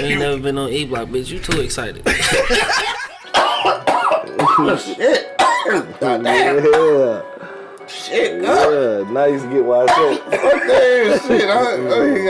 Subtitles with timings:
[0.00, 1.30] You ain't never been on E Block, bitch.
[1.30, 2.02] You too excited.
[4.78, 5.36] Shit.
[6.00, 6.64] God damn.
[6.64, 7.22] Yeah.
[7.86, 8.72] Shit, God.
[8.72, 9.10] Yeah.
[9.10, 10.18] Now you get why I said.
[10.18, 11.48] Fuck that shit.
[11.48, 11.56] I, I,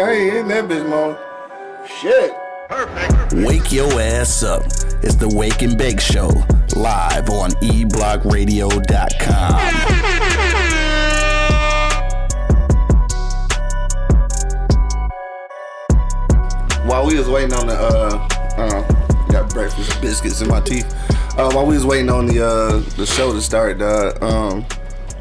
[0.09, 1.17] I ain't in that bitch, man.
[2.01, 2.33] Shit.
[2.69, 3.33] Perfect.
[3.47, 4.63] Wake your ass up.
[5.03, 6.29] It's the Wake and Bake Show,
[6.77, 10.34] live on E eblockradio.com.
[17.05, 20.91] While we was waiting on the, uh, uh, got breakfast biscuits in my teeth.
[21.39, 24.65] Uh, while we was waiting on the, uh, the show to start, dog, um,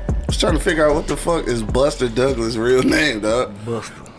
[0.07, 3.53] I was trying to figure out what the fuck is Buster Douglas' real name, dog.
[3.65, 3.93] Buster.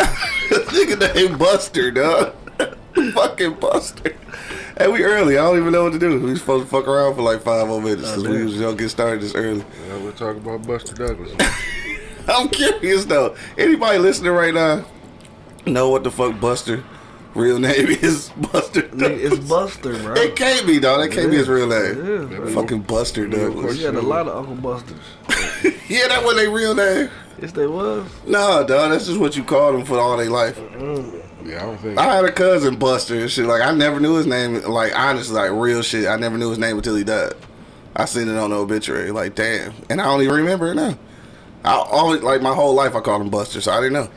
[0.75, 2.35] Nigga name Buster, dog.
[3.15, 4.15] Fucking Buster.
[4.77, 5.39] Hey, we early.
[5.39, 6.21] I don't even know what to do.
[6.21, 8.91] We supposed to fuck around for like five more minutes because we was gonna get
[8.91, 9.65] started this early.
[9.89, 11.33] Yeah, we'll talk about Buster Douglas.
[12.29, 13.35] I'm curious though.
[13.57, 14.85] Anybody listening right now
[15.65, 16.85] know what the fuck Buster
[17.35, 18.31] real name is?
[18.31, 18.83] Buster.
[18.83, 20.15] Nigga, It's Buster, bro.
[20.15, 21.01] It can't be, dog.
[21.01, 22.31] That can't be his real name.
[22.31, 22.55] Yeah.
[22.55, 23.79] Fucking Buster Douglas.
[23.79, 24.99] You had a lot of Uncle Busters.
[25.87, 27.11] Yeah, that was their real name.
[27.41, 28.07] Yes, they was.
[28.27, 28.91] No, dog.
[28.91, 30.57] That's just what you called them for all their life.
[30.59, 31.49] Mm-hmm.
[31.49, 31.99] yeah, I don't think.
[31.99, 33.45] I had a cousin Buster and shit.
[33.45, 34.63] Like I never knew his name.
[34.63, 36.07] Like honestly, like real shit.
[36.09, 37.35] I never knew his name until he died.
[37.95, 39.11] I seen it on the obituary.
[39.11, 40.97] Like damn, and I don't even remember it now.
[41.65, 44.11] I always like my whole life I called him Buster, so I didn't know.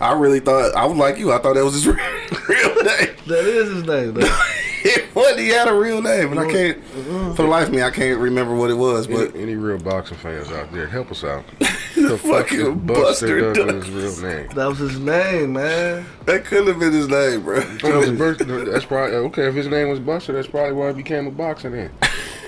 [0.00, 1.32] I really thought I was like you.
[1.32, 3.16] I thought that was his real name.
[3.26, 4.20] That is his name, though.
[4.84, 5.40] it wasn't.
[5.40, 7.34] He had a real name, and I can't mm-hmm.
[7.34, 7.82] for the life of me.
[7.82, 9.06] I can't remember what it was.
[9.06, 11.44] But any, any real boxing fans out there, help us out.
[11.58, 14.20] the fuck fucking Buster Buster Douglas' Douglas.
[14.20, 14.48] real name?
[14.48, 16.06] That was his name, man.
[16.26, 17.60] that could have been his name, bro.
[17.60, 19.48] His birth- that's probably okay.
[19.48, 21.70] If his name was Buster, that's probably why he became a boxer.
[21.70, 21.90] Then,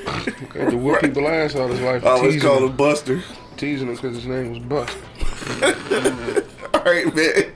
[0.06, 3.22] okay, to whoop people ass all his life, I always teasing call him, him Buster.
[3.56, 6.44] teasing him because his name was Buster.
[6.74, 7.52] All right, man.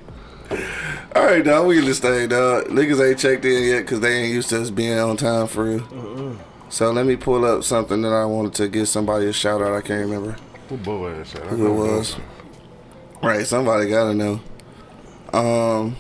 [1.14, 1.66] All right, dog.
[1.66, 2.64] We this thing, dog.
[2.66, 5.64] Niggas ain't checked in yet because they ain't used to us being on time for
[5.64, 6.38] real.
[6.68, 9.72] So let me pull up something that I wanted to give somebody a shout out.
[9.74, 10.36] I can't remember
[10.68, 10.80] What
[11.48, 12.16] who it was.
[13.22, 14.40] Right, somebody gotta know.
[15.32, 15.96] Um,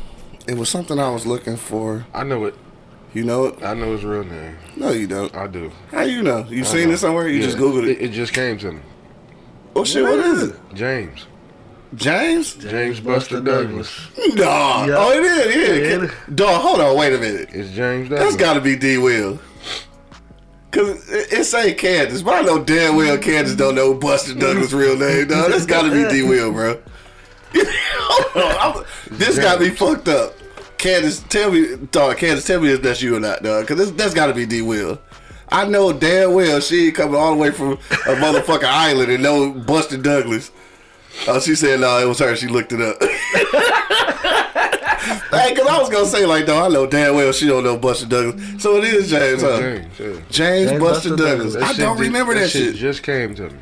[0.48, 2.06] it was something I was looking for.
[2.12, 2.54] I know it.
[3.14, 3.62] You know it?
[3.62, 4.56] I know his real name.
[4.76, 5.34] No, you don't.
[5.36, 5.70] I do.
[5.90, 6.46] How you know?
[6.48, 6.94] You I seen know.
[6.94, 7.28] it somewhere?
[7.28, 7.46] You Yeah.
[7.46, 8.00] just googled it.
[8.00, 8.80] It, just came to me.
[9.76, 10.02] Oh shit!
[10.02, 10.56] What is it?
[10.74, 11.26] James.
[11.94, 12.54] James?
[12.54, 13.90] James Buster Douglas.
[14.34, 14.86] Nah.
[14.86, 14.94] Yeah.
[14.96, 15.56] Oh, it is.
[15.90, 16.10] Yeah, Yeah.
[16.34, 16.96] Dog, hold on.
[16.96, 17.50] Wait a minute.
[17.52, 18.36] It's James That's Douglas.
[18.36, 18.98] got to be D.
[18.98, 19.38] Will.
[20.70, 24.96] Cause it, say Candace, but I know damn well Candace don't know Buster Douglas' real
[24.96, 25.50] name, dog.
[25.50, 26.22] That's got to be D.
[26.22, 26.80] Will, bro.
[27.54, 30.32] Hold on, I'm- this got me fucked up.
[30.78, 32.16] Candace, tell me, dog.
[32.16, 33.66] Candace, tell me if that's you or not, dog.
[33.66, 34.62] Cause this, that's got to be D.
[34.62, 34.98] Will.
[35.50, 37.76] I know damn well she ain't coming all the way from a
[38.16, 40.50] motherfucking island and know Buster Douglas.
[41.28, 42.34] Oh, she said no, it was her.
[42.36, 42.96] She looked it up.
[45.30, 47.76] hey, cause I was gonna say like, no, I know damn well she don't know
[47.76, 48.62] Buster Douglas.
[48.62, 49.58] So it is James, huh?
[49.60, 49.98] James.
[49.98, 50.06] Yeah.
[50.30, 51.52] James, James Buster, Buster Douglas.
[51.54, 51.70] Douglas.
[51.70, 52.74] I don't just- remember that, shit.
[52.76, 53.58] Just came to me.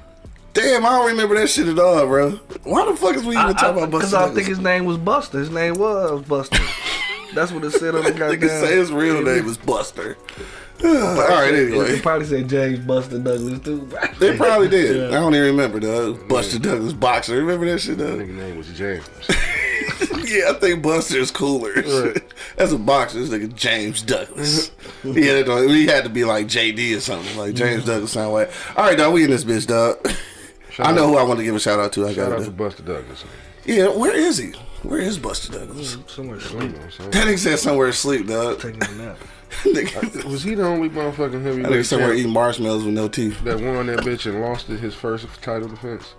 [0.53, 2.31] Damn, I don't remember that shit at all, bro.
[2.65, 3.99] Why the fuck is we even talking about Buster?
[4.09, 4.35] Because I Douglas?
[4.37, 5.39] think his name was Buster.
[5.39, 6.59] His name was Buster.
[7.35, 8.49] That's what it said on the Nigga goddamn.
[8.49, 10.17] say his real name is Buster.
[10.85, 13.89] All right, They probably said James Buster Douglas too.
[14.19, 15.09] They probably did.
[15.13, 16.15] I don't even remember though.
[16.15, 17.37] Buster Douglas boxer.
[17.37, 18.17] Remember that shit though?
[18.17, 19.05] Nigga name was James.
[20.25, 21.73] Yeah, I think Buster is cooler.
[22.57, 24.71] As a boxer, this nigga James Douglas.
[25.05, 27.37] yeah, that don't- he had to be like JD or something.
[27.37, 28.51] Like James Douglas sound like.
[28.77, 29.13] All right, dog.
[29.13, 29.99] We in this bitch, dog.
[30.71, 32.07] Shout I know out- who I want to give a shout out to.
[32.07, 32.51] I Shout got out to.
[32.53, 33.25] Buster Douglas.
[33.65, 34.55] Yeah, where is he?
[34.83, 35.99] Where is Buster Douglas?
[36.07, 38.61] Somewhere You sleep, know what That nigga said somewhere asleep, dog.
[38.61, 39.19] taking a nap.
[39.65, 43.43] Nigga Was he the only motherfucking that nigga heavyweight somewhere eating marshmallows with no teeth.
[43.45, 46.15] that won that bitch and lost it his first title defense?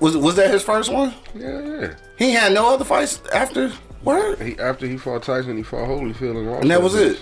[0.00, 1.14] Was was that his first one?
[1.34, 1.94] Yeah, yeah.
[2.18, 3.72] He had no other fights after.
[4.02, 4.40] Word.
[4.40, 6.62] He after he fought Tyson, he fought Holyfield and lost.
[6.62, 7.12] And that was bitch.
[7.12, 7.20] it.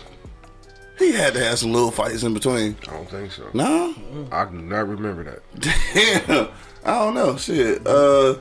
[0.99, 2.77] He had to have some little fights in between.
[2.89, 3.49] I don't think so.
[3.53, 3.95] No.
[4.33, 5.43] I do not remember that.
[6.29, 6.49] Damn.
[6.85, 7.37] I don't know.
[7.37, 7.87] Shit.
[7.87, 8.37] Uh,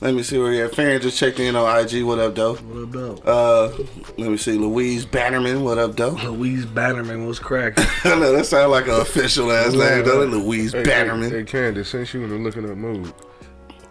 [0.00, 0.74] let me see where he at.
[0.74, 2.04] Farron just checked in on IG.
[2.04, 2.54] What up, though?
[2.56, 3.14] What up, though?
[3.24, 3.84] Uh,
[4.18, 4.52] let me see.
[4.52, 5.64] Louise Bannerman.
[5.64, 6.10] What up, though?
[6.10, 7.84] Louise Bannerman was cracking.
[8.04, 10.24] I know that sounds like an official ass name, though.
[10.24, 11.30] Louise Hey, Bannerman.
[11.30, 13.12] Hey, hey, Candace, since you in the looking up mood,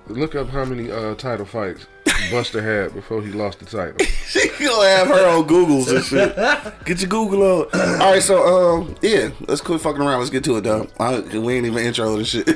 [0.07, 1.87] look up how many uh, title fights
[2.29, 3.95] Buster had before he lost the title.
[4.33, 6.35] She gonna have her on Googles and shit.
[6.85, 7.67] Get your Google on.
[8.01, 10.19] All right, so um, yeah, let's quit fucking around.
[10.19, 10.89] Let's get to it, dog.
[10.99, 12.49] I, we ain't even intro this shit.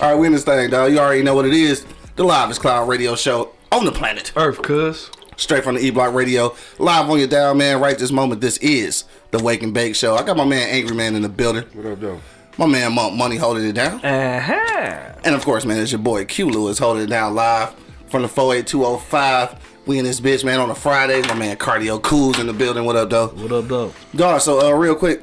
[0.00, 0.90] All right, we in this thing, dog.
[0.90, 1.84] You already know what it is.
[2.14, 4.32] The Livest Cloud Radio Show on the planet.
[4.36, 5.10] Earth, cuz.
[5.38, 7.80] Straight from the E Block Radio, live on your dial, man.
[7.80, 10.14] Right this moment, this is the Wake and Bake Show.
[10.14, 11.64] I got my man Angry Man in the building.
[11.72, 12.20] What up, though?
[12.58, 14.04] My man Monk Money holding it down.
[14.04, 15.12] Uh-huh.
[15.24, 17.74] And of course, man, it's your boy Q Lewis holding it down live
[18.08, 21.22] from the 48205 We in this bitch, man, on a Friday.
[21.28, 22.84] My man Cardio Cool's in the building.
[22.84, 23.28] What up, though?
[23.28, 23.94] What up, though?
[24.14, 25.22] Dog, so uh, real quick,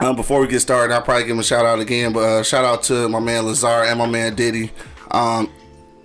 [0.00, 2.12] um, before we get started, I'll probably give him a shout out again.
[2.12, 4.72] But uh, shout out to my man Lazar and my man Diddy.
[5.12, 5.48] Um,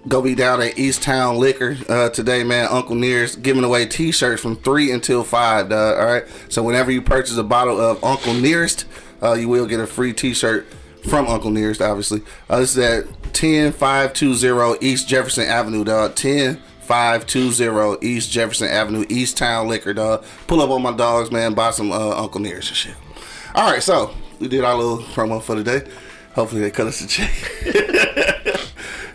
[0.08, 2.68] go be down at East Town Liquor uh, today, man.
[2.70, 5.70] Uncle Nearest giving away T-shirts from three until five.
[5.70, 6.24] Dog, all right.
[6.50, 8.86] So whenever you purchase a bottle of Uncle Nearest,
[9.22, 10.68] uh, you will get a free T-shirt
[11.10, 11.82] from Uncle Nearest.
[11.82, 16.16] Obviously, uh, this is at ten five two zero East Jefferson Avenue, dog.
[16.16, 16.62] Ten.
[16.88, 20.24] 520 East Jefferson Avenue, East Town Liquor, dog.
[20.48, 21.54] Pull up on my dogs, man.
[21.54, 22.96] Buy some uh, Uncle Nearest and shit.
[23.54, 25.92] All right, so we did our little promo for the day.
[26.34, 28.54] Hopefully they cut us a check.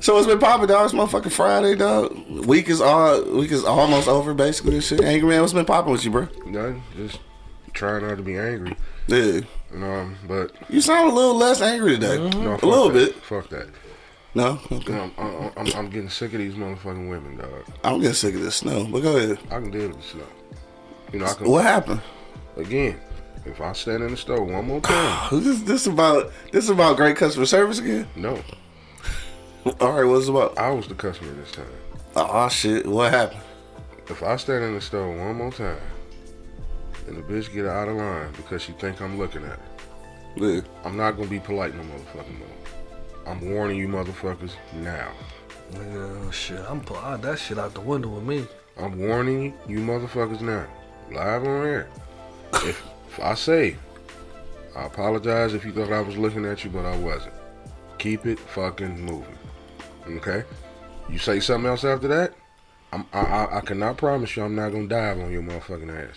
[0.03, 0.85] so it's been popping, dog.
[0.85, 2.15] It's motherfucking Friday, dog.
[2.47, 4.73] Week is all week is almost over, basically.
[4.75, 5.01] This shit.
[5.03, 6.29] Angry man, what's been popping with you, bro?
[6.47, 6.83] Nothing.
[6.97, 7.21] Just
[7.73, 8.77] trying not to be angry.
[9.07, 12.19] Yeah, You know, but you sound a little less angry today.
[12.19, 13.15] no, A little that.
[13.15, 13.15] bit.
[13.25, 13.69] Fuck that.
[14.35, 14.95] No, okay.
[14.95, 17.65] I'm, I'm, I'm, I'm getting sick of these motherfucking women, dog.
[17.85, 18.87] I'm getting sick of this snow.
[18.91, 19.39] But go ahead.
[19.51, 20.27] I can deal with the snow.
[21.13, 21.49] You know, I can.
[21.49, 22.01] What happened?
[22.57, 22.99] Again,
[23.45, 27.17] if I stand in the store one more time, This this about this about great
[27.17, 28.07] customer service again?
[28.17, 28.39] no,
[29.81, 30.59] All right, what's about?
[30.59, 31.67] I was the customer this time.
[32.17, 33.43] Oh shit, what happened?
[34.09, 35.79] If I stand in the store one more time,
[37.07, 39.61] and the bitch get out of line because she think I'm looking at her,
[40.37, 40.61] Yeah.
[40.85, 42.49] I'm not gonna be polite no motherfucking more.
[43.25, 45.13] I'm warning you motherfuckers now.
[45.73, 48.45] Yeah, shit, I'm ah, that shit out the window with me.
[48.77, 50.67] I'm warning you motherfuckers now.
[51.13, 51.89] Live on air.
[52.55, 53.77] If, if I say,
[54.77, 57.35] I apologize if you thought I was looking at you, but I wasn't.
[57.99, 59.39] Keep it fucking moving.
[60.09, 60.45] Okay?
[61.09, 62.35] You say something else after that,
[62.93, 66.17] I'm, I, I, I cannot promise you I'm not gonna dive on your motherfucking ass.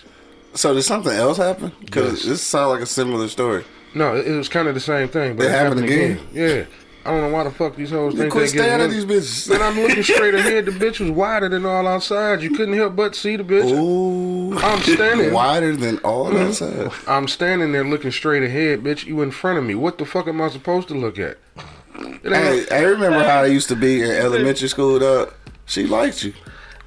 [0.53, 1.71] So did something else happen?
[1.81, 2.23] Because Yes.
[2.23, 3.65] this sounds like a similar story.
[3.93, 6.11] No, it, it was kind of the same thing, but It it, happened happened, again?
[6.31, 6.57] again.
[6.59, 6.65] Yeah.
[7.05, 9.05] I don't know why the fuck these hoes You think quit they staring at these
[9.05, 9.61] bitches.
[9.61, 10.65] I'm looking straight ahead.
[10.65, 12.41] The bitch was wider than all outside.
[12.41, 13.69] You couldn't help but see the bitch.
[13.71, 15.31] Ooh, I'm standing.
[15.31, 16.47] wider than all mm-hmm.
[16.47, 16.91] outside.
[17.07, 19.05] I'm standing there looking straight ahead, bitch.
[19.05, 19.75] You in front of me.
[19.75, 21.37] What the fuck am I supposed to look at?
[22.23, 25.33] Hey, I remember how it used to be in elementary school, dog.
[25.65, 26.33] She liked you.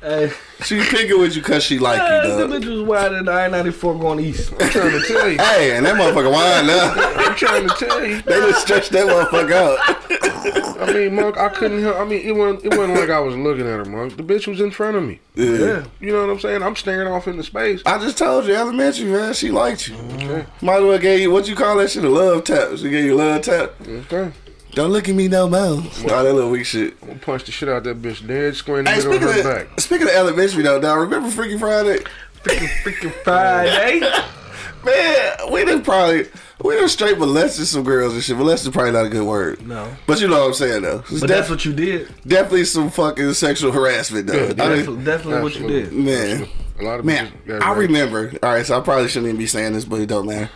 [0.01, 0.31] Hey,
[0.63, 2.51] She picking with you because she liked you, the dog.
[2.63, 4.53] bitch was wider than the I-94 going east.
[4.53, 5.39] I'm trying to tell you.
[5.41, 6.93] Hey, and that motherfucker wide now.
[7.27, 8.23] I'm trying to tell you.
[8.23, 10.79] They just stretched that motherfucker out.
[10.89, 11.97] I mean, Monk, I couldn't help.
[11.97, 12.65] I mean, it wasn't.
[12.67, 14.17] It wasn't like I was looking at her, Monk.
[14.17, 15.19] The bitch was in front of me.
[15.35, 15.85] Yeah.
[16.01, 16.63] You know what I'm saying?
[16.63, 17.83] I'm staring off into space.
[17.85, 19.35] I just told you, elementary, man.
[19.35, 19.97] She liked you.
[19.97, 20.47] Okay.
[20.63, 22.77] Might as well gave you, what you call that shit, a love tap.
[22.79, 23.73] She gave you a love tap.
[23.87, 24.31] Okay.
[24.79, 25.59] Don't look at me no more.
[25.61, 26.95] All that little weak shit.
[27.03, 29.23] I'm gonna punch the shit out that bitch dead square in the Hey, middle of
[29.23, 29.81] speaking her of, back.
[29.81, 31.99] speaking of elementary though, dog, remember Freaky Friday?
[32.45, 34.01] freaking, freaking Friday.
[34.85, 36.27] Man, we done probably
[36.63, 38.37] we done straight molested some girls and shit.
[38.37, 39.67] Molested is probably not a good word.
[39.67, 39.91] No.
[40.07, 41.01] But you know what I'm saying though.
[41.11, 42.15] It's But def- that's what you did.
[42.25, 44.35] definitely some fucking sexual harassment though.
[44.35, 45.93] Yeah, I mean, Definitely, definitely what you did.
[45.93, 46.49] man.
[46.79, 47.91] A lot of Man, bitches got I raped.
[47.93, 48.33] remember.
[48.45, 50.49] All right, so I probably shouldn't even be saying this, but it don't matter.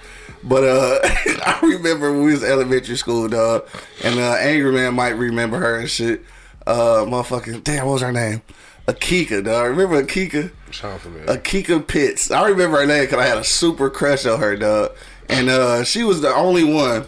[0.44, 0.98] But uh,
[1.46, 3.66] I remember when we was elementary school, dog,
[4.02, 6.22] and uh, Angry Man might remember her and shit.
[6.66, 8.42] Uh, motherfucking damn, what was her name?
[8.86, 9.70] Akika, dog.
[9.70, 10.50] Remember Akika?
[10.72, 11.26] Sound familiar.
[11.26, 12.30] Akika Pitts.
[12.30, 14.92] I remember her name because I had a super crush on her, dog.
[15.28, 17.06] And uh, she was the only one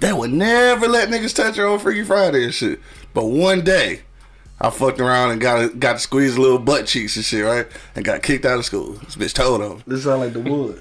[0.00, 2.80] that would never let niggas touch her on Freaky Friday and shit.
[3.12, 4.02] But one day,
[4.60, 7.66] I fucked around and got got to squeeze a little butt cheeks and shit, right?
[7.96, 8.92] And got kicked out of school.
[8.92, 9.82] This bitch told on me.
[9.86, 10.78] This sound like the wood.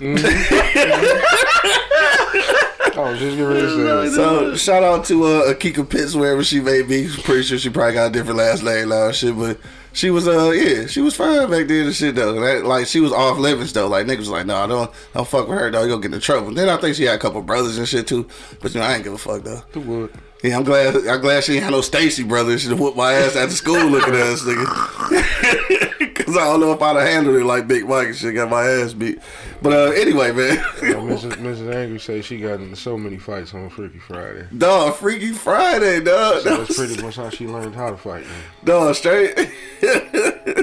[2.96, 4.12] I was just getting ready to say that.
[4.16, 7.10] So shout out to uh, Akika Pitts wherever she may be.
[7.24, 9.58] Pretty sure she probably got a different last name now and shit, but
[9.92, 12.34] she was uh yeah she was fine back then and shit though.
[12.40, 13.88] That, like she was off limits though.
[13.88, 15.82] Like niggas was like, nah, don't don't fuck with her though.
[15.84, 16.52] You gonna get in trouble.
[16.54, 18.28] Then I think she had a couple brothers and shit too.
[18.62, 19.64] But you know I ain't give a fuck though.
[19.72, 20.12] The wood.
[20.44, 20.96] Yeah, I'm glad.
[21.08, 22.62] I'm glad she ain't had no Stacy brothers.
[22.62, 26.14] She'd have whooped my ass after school looking at us, nigga.
[26.16, 28.36] Cause I don't know if I'd have handled it like Big Mike and shit.
[28.36, 29.20] Got my ass beat.
[29.62, 30.58] But uh, anyway, man.
[30.82, 31.34] Yeah, Mrs.
[31.38, 31.74] Mrs.
[31.74, 34.48] Angry says she got into so many fights on Freaky Friday.
[34.58, 36.42] dog, Freaky Friday, dog.
[36.42, 38.26] So that's pretty much how she learned how to fight.
[38.26, 38.44] Man.
[38.66, 39.50] Dog, straight.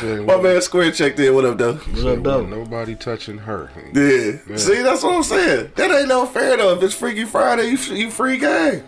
[0.00, 1.34] Fucking- said, My man Square checked in.
[1.34, 1.78] What up, though?
[1.78, 3.70] she said, "Wasn't nobody touching her.
[3.94, 4.38] Yeah.
[4.48, 4.56] Yeah.
[4.56, 5.72] See, that's what I'm saying.
[5.76, 6.74] That ain't no fair though.
[6.76, 8.82] If it's Freaky Friday, you, you free game.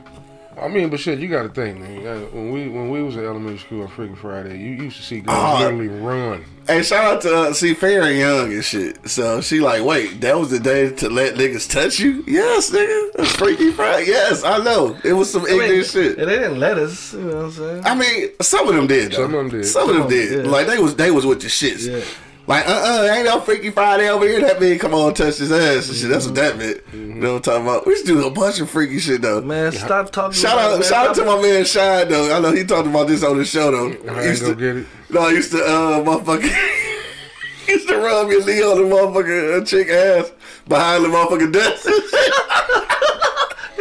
[0.60, 2.02] I mean, but shit, you got to think, man.
[2.32, 5.20] When we when we was in elementary school on Freaky Friday, you used to see
[5.20, 5.58] girls Ah.
[5.60, 6.44] literally run.
[6.66, 9.08] Hey, shout out to uh, see Fair and Young and shit.
[9.08, 12.22] So she like, wait, that was the day to let niggas touch you?
[12.26, 13.10] Yes, nigga.
[13.20, 14.08] It's Freaky Friday.
[14.08, 14.98] Yes, I know.
[15.02, 16.18] It was some I mean, ignorant shit.
[16.18, 17.14] And they didn't let us.
[17.14, 17.84] You know what I'm saying?
[17.86, 19.12] I mean, some of them did.
[19.12, 19.16] Though.
[19.16, 19.64] Some of them did.
[19.66, 20.28] Some of them them did.
[20.42, 20.46] did.
[20.46, 21.86] Like they was they was with the shits.
[21.88, 22.04] Yeah.
[22.48, 24.40] Like, uh uh ain't no Freaky Friday over here.
[24.40, 26.08] That mean come on, touch his ass and shit.
[26.08, 26.80] That's what that meant.
[26.94, 27.86] You know what I'm talking about?
[27.86, 29.42] We used to do a bunch of freaky shit though.
[29.42, 30.32] Man, stop talking.
[30.32, 30.88] Shout about out, it, man.
[30.88, 32.34] shout out to Stop- my man Shine though.
[32.34, 33.88] I know he talked about this on the show though.
[34.10, 34.86] I He ain't used go to, get it.
[35.10, 36.48] no, I used to uh motherfucker
[37.68, 40.32] used to rub your knee on the motherfucker uh, chick ass
[40.66, 41.86] behind the motherfucking desk.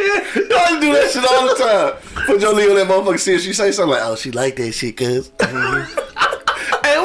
[0.00, 2.24] used to do that shit all the time.
[2.26, 4.56] Put your knee on that motherfucker see if she say something like, oh she like
[4.56, 5.30] that shit, cuz.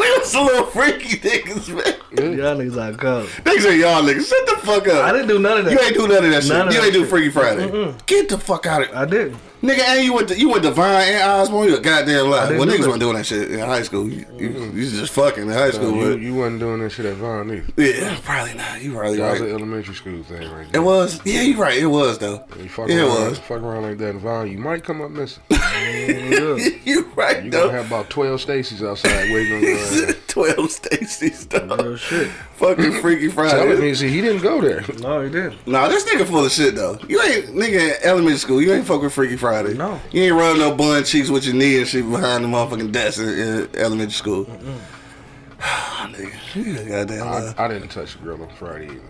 [0.03, 2.37] Hey, we was a little freaky niggas, man.
[2.37, 3.27] Y'all niggas are cold.
[3.27, 4.27] Niggas are y'all niggas.
[4.27, 5.05] Shut the fuck up.
[5.05, 5.71] I didn't do none of that.
[5.71, 6.51] You ain't do none of that shit.
[6.55, 7.09] Of you that ain't do shit.
[7.09, 7.95] Freaky Friday.
[8.05, 9.37] Get the fuck out of I didn't.
[9.63, 11.69] Nigga, and you went to you went to Vine and Osborne.
[11.69, 12.49] You a goddamn lie.
[12.49, 12.87] didn't Well, niggas that.
[12.87, 14.09] wasn't doing that shit in high school.
[14.09, 15.95] You, you, you was just fucking in high So school.
[15.95, 17.65] you, you wasn't doing that shit at Vaughn either.
[17.81, 18.81] yeah, probably not.
[18.81, 19.49] You probably That was right.
[19.49, 21.21] an elementary school thing right It was.
[21.25, 21.77] Yeah, you right.
[21.77, 22.43] It was though.
[22.59, 23.39] You fuck Yeah, it around, was.
[23.39, 25.41] Fuck around like that in Vaughn, you might come up missing.
[25.53, 26.87] Mm-hmm.
[26.87, 27.67] you right You though.
[27.67, 30.13] gonna have about twelve Stacy's outside waiting on your ass.
[30.27, 31.65] Twelve Stacy's though.
[31.75, 32.27] Real shit.
[32.55, 33.79] Fucking Freaky Telling Friday.
[33.81, 34.83] me, see, he didn't go there.
[34.99, 35.65] No, he didn't.
[35.67, 36.97] Nah, this nigga full of shit though.
[37.07, 38.61] You ain't nigga in elementary school.
[38.61, 39.52] You ain't fuck with Freaky Friday.
[39.77, 39.99] No.
[40.11, 43.19] You ain't run no bun cheeks with your knee and shit behind the motherfucking desk
[43.19, 44.45] in, in elementary school.
[45.59, 47.27] nigga, goddamn.
[47.27, 49.01] I, I didn't touch a girl on Friday either.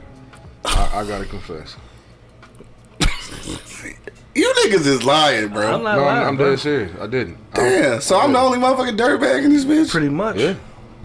[0.65, 1.75] I, I gotta confess.
[4.35, 5.75] You niggas is lying, bro.
[5.75, 6.49] I'm not No, lying, I'm, I'm bro.
[6.51, 6.91] dead serious.
[6.99, 7.37] I didn't.
[7.53, 9.91] I- Damn, so I'm the only motherfucking dirtbag in this bitch?
[9.91, 10.37] Pretty much.
[10.37, 10.55] Yeah.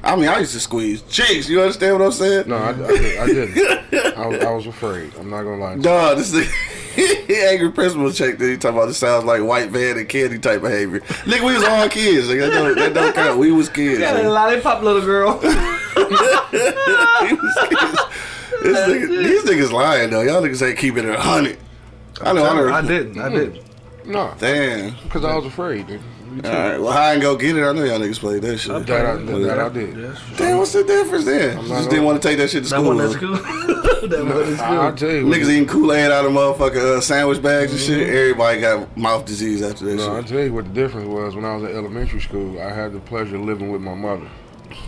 [0.02, 1.46] I mean, I used to squeeze cheeks.
[1.46, 2.48] You understand what I'm saying?
[2.48, 4.16] No, I, I, did- I didn't.
[4.16, 5.12] I, was- I was afraid.
[5.18, 5.74] I'm not gonna lie.
[5.76, 6.14] To you.
[6.16, 6.50] This nigga,
[7.28, 10.62] angry principal check that he talking about this sounds like white van and candy type
[10.62, 11.00] behavior.
[11.00, 12.28] Nigga, we was all kids.
[12.28, 13.38] Nigga, that, don't, that don't count.
[13.38, 14.00] We was kids.
[14.00, 14.34] Yeah, nigga.
[14.34, 15.40] lollipop little girl.
[15.98, 17.98] We was kids.
[18.62, 20.22] This nigga, these niggas lying though.
[20.22, 21.58] Y'all niggas ain't keeping it a hundred.
[22.20, 22.44] I know.
[22.44, 22.78] I.
[22.78, 23.18] I didn't.
[23.18, 23.54] I didn't.
[23.54, 24.06] Mm.
[24.06, 24.96] No, Damn.
[25.04, 25.86] because I was afraid.
[25.86, 26.00] Dude.
[26.44, 26.78] All right.
[26.80, 27.62] Well, I ain't go get it.
[27.64, 28.86] I know y'all niggas played that shit.
[28.86, 29.96] That, I, that, that I did.
[29.96, 30.20] Yes.
[30.36, 31.60] Damn, what's the difference then?
[31.62, 32.84] You just didn't want to take that shit to That school.
[32.94, 33.12] one at huh?
[33.12, 33.36] school.
[34.08, 35.24] that one at I, I'll tell you.
[35.24, 38.08] Niggas eating Kool Aid out of motherfucking uh, sandwich bags and shit.
[38.08, 41.44] Everybody got mouth disease after that No, I'll tell you what the difference was when
[41.44, 42.60] I was in elementary school.
[42.60, 44.28] I had the pleasure of living with my mother.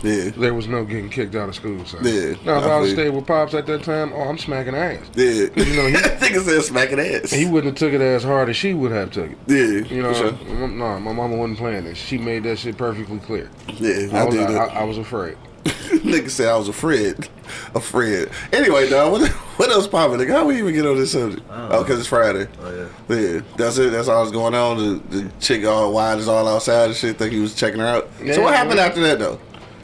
[0.03, 0.29] Yeah.
[0.31, 1.85] There was no getting kicked out of school.
[1.85, 1.99] So.
[2.01, 4.37] Yeah, Now, if I I was feel stayed with pops at that time, oh, I'm
[4.37, 4.99] smacking ass.
[5.15, 5.25] Yeah.
[5.55, 7.31] You know, he- nigga said smacking ass.
[7.31, 9.37] He wouldn't have took it as hard as she would have took it.
[9.47, 9.93] yeah.
[9.95, 10.29] You know, sure.
[10.47, 11.97] m- no, my mama wasn't playing this.
[11.97, 13.49] She made that shit perfectly clear.
[13.77, 14.69] Yeah, I I, was, did I, it.
[14.71, 15.37] I was afraid.
[15.65, 17.29] nigga said I was afraid.
[17.75, 18.29] Afraid.
[18.53, 20.17] Anyway, dog, what, what else popping?
[20.19, 21.43] Nigga, how we even get on this subject?
[21.49, 22.47] Oh, because it's Friday.
[22.61, 23.15] Oh, yeah.
[23.15, 23.91] Yeah, that's it.
[23.91, 24.77] That's all that's going on.
[24.77, 27.17] The, the chick all wide is all outside and shit.
[27.17, 28.09] Think he was checking her out.
[28.23, 28.85] Yeah, so what happened yeah.
[28.85, 29.39] after that though?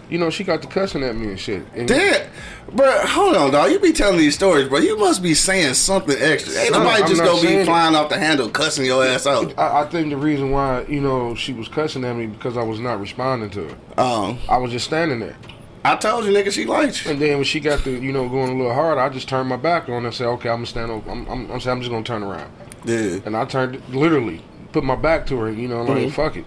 [0.10, 1.64] You know, she got to cussing at me and shit.
[1.74, 2.30] And Damn,
[2.72, 3.72] bro, hold on, dog.
[3.72, 4.80] You be telling these stories, bro.
[4.80, 6.54] You must be saying something extra.
[6.54, 9.58] Ain't No, nobody I'm just gonna be flying off the handle, cussing your ass out.
[9.58, 12.64] I, I think the reason why, you know, she was cussing at me because I
[12.64, 14.02] was not responding to her.
[14.02, 15.36] Um, I was just standing there.
[15.84, 17.12] I told you, nigga, she liked you.
[17.12, 19.48] And then when she got to, you know, going a little hard, I just turned
[19.48, 21.10] my back on her and said, okay, I'm gonna stand over.
[21.10, 22.52] I'm, I'm, I'm, saying I'm just gonna turn around.
[22.84, 23.20] Yeah.
[23.26, 24.42] And I turned, literally,
[24.74, 26.46] put my back to her, you know, like, fuck it.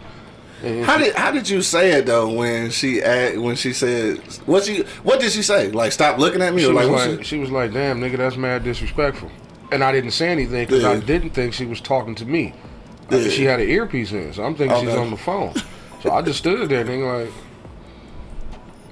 [0.62, 4.18] And How did how did you say it though when she act, when she said
[4.46, 7.08] what she what did she say like stop looking at me she or was like,
[7.08, 9.30] like, she, she was like, damn, nigga, that's mad disrespectful.
[9.72, 12.54] And I didn't say anything because I didn't think she was talking to me.
[13.10, 13.28] Yeah.
[13.28, 15.54] She had an earpiece in, so I'm thinking she's on the phone.
[16.02, 17.32] So I just stood there, nigga, like.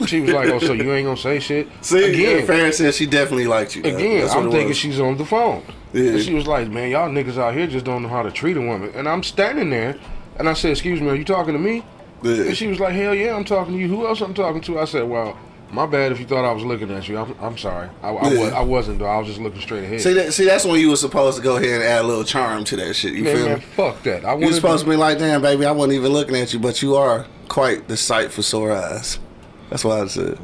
[0.09, 3.07] She was like, "Oh, so you ain't gonna say shit?" see again, Farron said she
[3.07, 3.83] definitely liked you.
[3.83, 5.65] again, I'm thinking she's on the phone.
[5.93, 6.13] Yeah.
[6.13, 8.57] And she was like, "Man, y'all niggas out here just don't know how to treat
[8.57, 9.99] a woman." And I'm standing there,
[10.39, 11.85] and I said, "Excuse me, are you talking to me?"
[12.23, 12.43] Yeah.
[12.43, 13.89] And she was like, "Hell yeah, I'm talking to you.
[13.89, 15.37] Who else I'm talking to?" I said, "Well,
[15.71, 17.19] my bad if you thought I was looking at you.
[17.19, 17.89] I'm, I'm sorry.
[18.03, 18.41] I, I, Yeah.
[18.41, 19.07] was, I wasn't though.
[19.07, 21.43] I was just looking straight ahead." See that see that's when you were supposed to
[21.43, 23.13] go ahead and add a little charm to that shit.
[23.15, 23.65] You man, feel man, me?
[23.77, 24.25] fuck that.
[24.25, 26.59] I You wanted supposed to be like, damn, baby, I wasn't even looking at you,
[26.59, 29.19] but you are quite the sight for sore eyes.
[29.71, 30.39] That's what I said.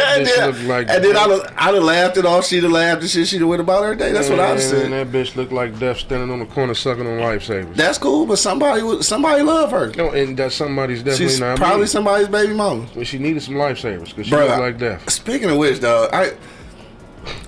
[0.00, 2.46] And then, like- and then I'd, have- I'd have laughed it off.
[2.46, 3.28] She'd have laughed and shit.
[3.28, 4.12] She'd have went about her day.
[4.12, 4.90] That's what I'd have said.
[4.92, 7.74] That bitch looked like death standing on the corner sucking on lifesavers.
[7.76, 9.92] That's cool, but somebody would- somebody love her.
[9.96, 11.86] no, and that somebody's definitely She's not probably me.
[11.86, 12.86] somebody's baby mama.
[12.94, 15.10] But she needed some lifesavers because she Bruh, looked like death.
[15.10, 16.32] Speaking of which, dog, I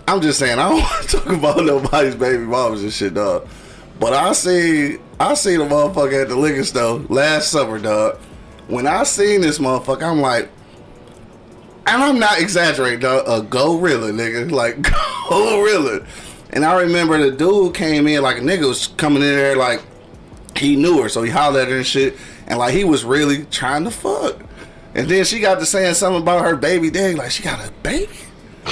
[0.06, 3.47] I'm just saying I don't want to talk about nobody's baby mamas and shit, dog.
[3.99, 8.18] But I see I seen a motherfucker at the liquor store last summer, dog.
[8.68, 10.49] When I seen this motherfucker, I'm like,
[11.87, 13.25] and I'm not exaggerating, dog.
[13.27, 14.83] A gorilla, nigga, like
[15.29, 16.07] gorilla.
[16.51, 19.83] And I remember the dude came in like a nigga was coming in there like
[20.57, 23.45] he knew her, so he hollered at her and shit, and like he was really
[23.47, 24.37] trying to fuck.
[24.95, 27.73] And then she got to saying something about her baby daddy, like she got a
[27.83, 28.19] baby,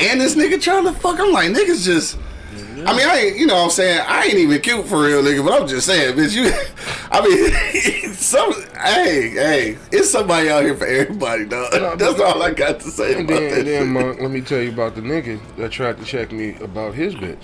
[0.00, 1.18] and this nigga trying to fuck.
[1.18, 2.18] I'm like, niggas just.
[2.86, 4.04] I mean, I ain't, you know what I'm saying?
[4.06, 6.50] I ain't even cute for real, nigga, but I'm just saying, bitch, you.
[7.10, 11.98] I mean, some hey, hey, it's somebody out here for everybody, dog.
[11.98, 13.58] That's all I got to say And about then, that.
[13.58, 13.88] and then.
[13.88, 17.14] Monk, let me tell you about the nigga that tried to check me about his
[17.14, 17.42] bitch.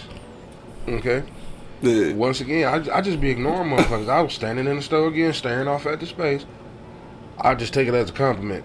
[0.88, 1.22] Okay.
[1.80, 2.12] Yeah.
[2.14, 4.08] Once again, I, I just be ignoring motherfuckers.
[4.08, 6.46] I was standing in the store again, staring off at the space.
[7.38, 8.64] I just take it as a compliment.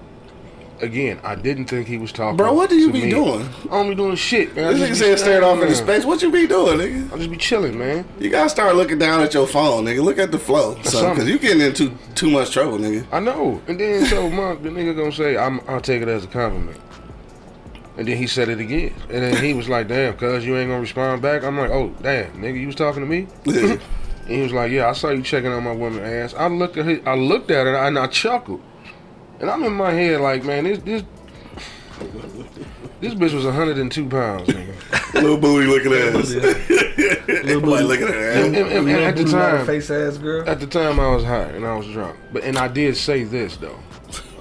[0.82, 2.38] Again, I didn't think he was talking.
[2.38, 3.10] Bro, what do you be me.
[3.10, 3.48] doing?
[3.66, 4.74] I don't be doing shit, man.
[4.74, 6.06] This nigga said staring off into space.
[6.06, 7.14] What you be doing, nigga?
[7.14, 8.06] I just be chilling, man.
[8.20, 10.04] You gotta start looking down at your phone, nigga.
[10.04, 13.06] Look at the flow, because you getting into too much trouble, nigga.
[13.12, 13.62] I know.
[13.68, 16.80] And then so Monk, the nigga gonna say, I'm, I'll take it as a compliment.
[17.98, 18.94] And then he said it again.
[19.10, 21.44] And then he was like, damn, cuz you ain't gonna respond back.
[21.44, 23.28] I'm like, oh, damn, nigga, you was talking to me?
[23.46, 23.78] Yeah.
[24.28, 26.78] And he was like, "Yeah, I saw you checking on my woman ass." I looked
[26.78, 28.62] at her, I looked at her, and I chuckled.
[29.40, 31.04] And I'm in my head like, man, this this
[33.00, 35.14] this bitch was 102 pounds, nigga.
[35.14, 36.32] Little booty looking ass.
[36.34, 36.50] Little
[37.30, 38.46] Everybody booty, looking at her ass.
[38.46, 40.50] And, and- and little at the booty, not a time, face ass girl.
[40.50, 42.18] at the time, I was high and I was drunk.
[42.34, 43.78] But and I did say this though.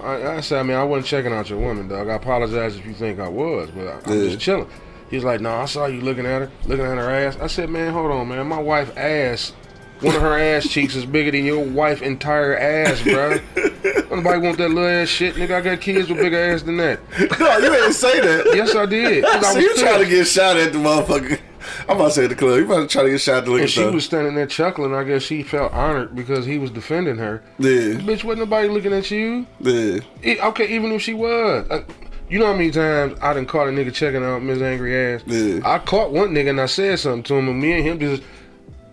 [0.03, 2.09] I, I said, I mean, I wasn't checking out your woman, dog.
[2.09, 4.29] I apologize if you think I was, but I, I'm Yeah.
[4.31, 4.69] just chilling.
[5.11, 7.37] He's like, no, I saw you looking at her, looking at her ass.
[7.41, 8.47] I said, man, hold on, man.
[8.47, 9.53] My wife ass,
[10.00, 13.38] one of her ass cheeks is bigger than your wife entire ass, bro.
[14.11, 15.53] Nobody want that little ass shit, nigga.
[15.57, 17.00] I got kids with bigger ass than that.
[17.38, 18.55] No, you ain't say that.
[18.55, 19.25] Yes, I did.
[19.25, 21.41] So was you trying to get shot at the motherfucker.
[21.88, 22.59] I'm about to say at the club.
[22.59, 23.93] You about to try to get shot at the liquor And she store.
[23.93, 24.95] was standing there chuckling.
[24.95, 27.43] I guess she felt honored because he was defending her.
[27.59, 29.47] Yeah, Bitch, wasn't nobody looking at you.
[29.61, 29.99] yeah.
[30.25, 31.67] E- okay, even if she was.
[31.71, 31.83] Uh,
[32.29, 35.23] you know how many times I done caught a nigga checking out Miss Angry Ass?
[35.26, 35.61] Yeah.
[35.65, 38.23] I caught one nigga and I said something to him, and me and him just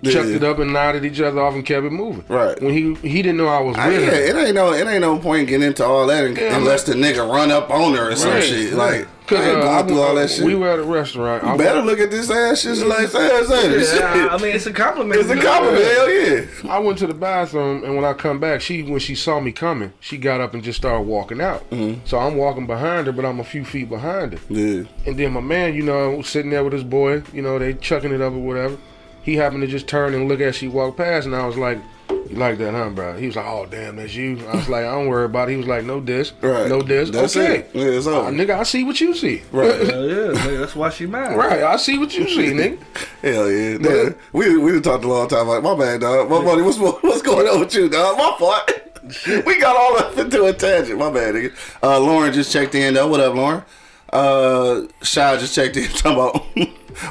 [0.04, 0.36] chucked Yeah.
[0.38, 2.24] it up and nodded each other off and kept it moving.
[2.28, 2.60] Right.
[2.62, 5.02] When he he didn't know I was I, with yeah, it ain't no, it ain't
[5.02, 8.12] no point getting into all that un- Yeah, unless the nigga run up on her
[8.12, 8.74] or some Right, shit.
[8.74, 9.00] right.
[9.00, 10.44] Like, Cause I ain't uh, going through all that shit.
[10.44, 11.46] We were at a restaurant.
[11.46, 13.16] I you better look at this ass shit like ass
[13.50, 13.98] ass.
[13.98, 15.22] Yeah, I, I mean, it's a compliment.
[15.22, 15.82] It's a compliment.
[15.82, 16.46] Hell yeah.
[16.70, 19.54] I went to the bathroom, and when I come back, she when she saw me
[19.54, 21.68] coming, she got up and just started walking out.
[21.70, 22.02] Mm-hmm.
[22.06, 24.40] So I'm walking behind her, but I'm a few feet behind her.
[24.54, 24.84] Yeah.
[25.06, 28.12] And then my man, you know, sitting there with his boy, you know, they chucking
[28.12, 28.78] it up or whatever.
[29.24, 31.80] He happened to just turn and look as she walked past, and I was like,
[32.10, 34.84] "You like that, huh, bro?" He was like, "Oh, damn, that's you." I was like,
[34.86, 36.68] "I don't worry about it." He was like, "No diss, Right.
[36.68, 37.72] no diss." That's okay, it.
[37.74, 38.28] Yeah, it's over.
[38.28, 39.42] Uh, nigga, I see what you see.
[39.52, 39.80] Right.
[39.88, 41.38] Hell yeah, nigga, that's why she mad.
[41.38, 42.80] right, I see what you see, nigga.
[43.22, 43.78] Hell yeah.
[43.78, 45.48] Nah, we we done talked a long time.
[45.48, 46.30] Like, my bad, dog.
[46.30, 48.18] My buddy, what's what's going on with you, dog?
[48.18, 49.46] My fault.
[49.46, 51.00] we got all up into a tangent.
[51.00, 51.54] My bad, nigga.
[51.82, 53.08] Uh, Lauren just checked in though.
[53.08, 53.64] What up, Lauren?
[54.12, 56.46] Uh, Shy just checked in talking about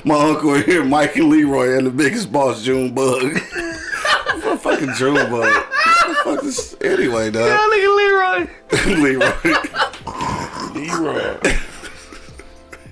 [0.05, 3.23] my uncle here, Mike and Leroy, and the biggest boss, June Bug.
[4.43, 5.31] What fucking June Bug.
[5.31, 7.71] What the fuck is anyway, Yeah, dog?
[7.71, 8.49] nigga Leroy.
[9.03, 9.55] Leroy.
[10.75, 11.39] Leroy.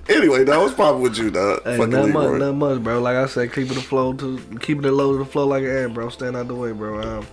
[0.09, 1.63] anyway, dog, what's poppin' with you, dog?
[1.63, 2.31] Hey, Fucking not Leroy.
[2.31, 2.99] much, not much, bro.
[3.01, 5.69] Like I said, keeping the flow to keeping it low to the flow like an
[5.75, 6.09] ant, bro.
[6.09, 7.01] Stand out the way, bro.
[7.19, 7.27] Um,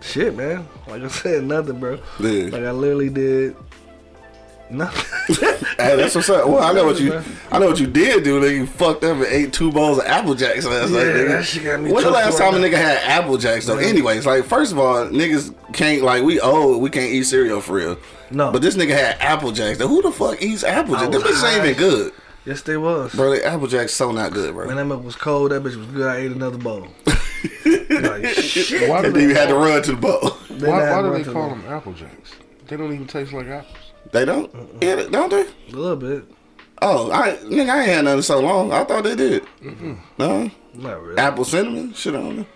[0.00, 0.66] shit, man.
[0.86, 1.98] Like I said, nothing, bro.
[2.20, 2.44] Yeah.
[2.50, 3.56] Like I literally did
[4.76, 5.46] nothing.
[5.76, 6.46] Hey, that's what's up.
[6.46, 8.40] Well, I know what you, I know what you did do.
[8.40, 11.00] Nigga, you fucked up and ate two bowls of Apple Jacks last night.
[11.00, 11.28] Yeah, Nigga.
[11.28, 13.78] that shit got me When the last right time a nigga had Apple Jacks though?
[13.78, 13.88] Yeah.
[13.88, 17.74] Anyways, like first of all, niggas can't like we old, we can't eat cereal for
[17.74, 17.98] real.
[18.30, 18.52] No.
[18.52, 19.78] but this nigga had Apple Jacks.
[19.78, 21.10] Though, who the fuck eats Apple Jacks?
[21.10, 22.12] Them was bitches ain't even good,
[22.44, 23.14] yes, they was.
[23.14, 23.30] bro.
[23.30, 24.66] The Apple Jacks so not good, bro.
[24.66, 26.06] When that milk was cold, that bitch was good.
[26.06, 26.86] I ate another bowl.
[27.66, 28.88] like shit.
[28.88, 30.30] Why do and then you they, had to run to the bowl.
[30.60, 32.32] Why, why do they call them Apple Jacks?
[32.68, 33.83] They don't even taste like apples.
[34.12, 35.42] They don't, yeah, don't they?
[35.42, 36.24] A little bit.
[36.82, 38.72] Oh, I nigga, I ain't had nothing so long.
[38.72, 39.44] I thought they did.
[40.18, 41.18] No, Not really.
[41.18, 42.14] apple cinnamon, shit.
[42.14, 42.46] I don't know.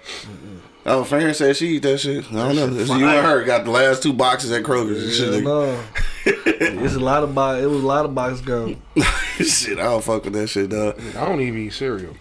[0.87, 2.25] Oh, Farron said she eat that shit.
[2.33, 2.81] I don't know.
[2.81, 5.45] It's you and her got the last two boxes at Kroger's and shit.
[5.45, 5.83] No.
[6.25, 7.63] it's a lot of box.
[7.63, 8.81] It was a lot of box gone.
[9.39, 10.99] shit, I don't fuck with that shit, dog.
[11.17, 12.15] I don't even eat cereal.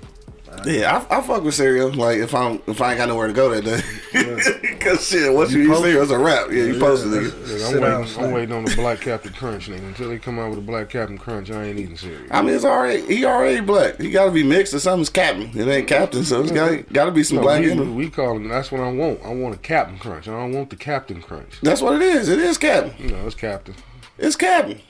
[0.66, 1.92] Yeah, I, I fuck with cereal.
[1.94, 5.52] Like if I'm if I ain't got nowhere to go that day, cause shit, once
[5.52, 6.48] you, You eat post- cereal, it's a wrap.
[6.50, 7.48] Yeah, you Yeah, posted that's- nigga.
[7.58, 9.88] Nigga, I'm, waiting, I'm waiting on the Black Captain Crunch, nigga.
[9.88, 12.28] Until they come out with a Black Captain Crunch, I ain't eating cereal.
[12.32, 14.00] I mean, it's already he already black.
[14.00, 15.50] He got to be mixed or something's captain.
[15.58, 17.84] It ain't captain, so it's got got to be some No, black we, in we,
[17.86, 17.96] him.
[17.96, 18.48] we call them.
[18.50, 19.20] That's what I want.
[19.24, 20.28] I want a Captain Crunch.
[20.28, 21.60] I don't want the Captain Crunch.
[21.62, 22.30] That's what it is.
[22.30, 23.08] It is captain.
[23.08, 23.76] No, it's Captain.
[24.18, 24.82] It's captain.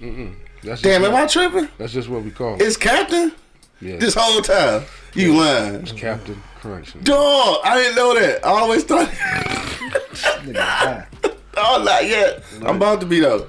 [0.64, 1.70] That's Damn, just am I tripping?
[1.78, 2.62] That's just what we call it.
[2.62, 3.34] It's captain.
[3.80, 4.84] Yeah, This whole time,
[5.18, 5.76] you lying.
[5.76, 6.94] it's Captain Crunch.
[7.04, 8.46] Dog, I didn't know that.
[8.46, 9.10] I always thought.
[11.60, 12.44] Oh, not yet.
[12.62, 13.48] I'm about to be though.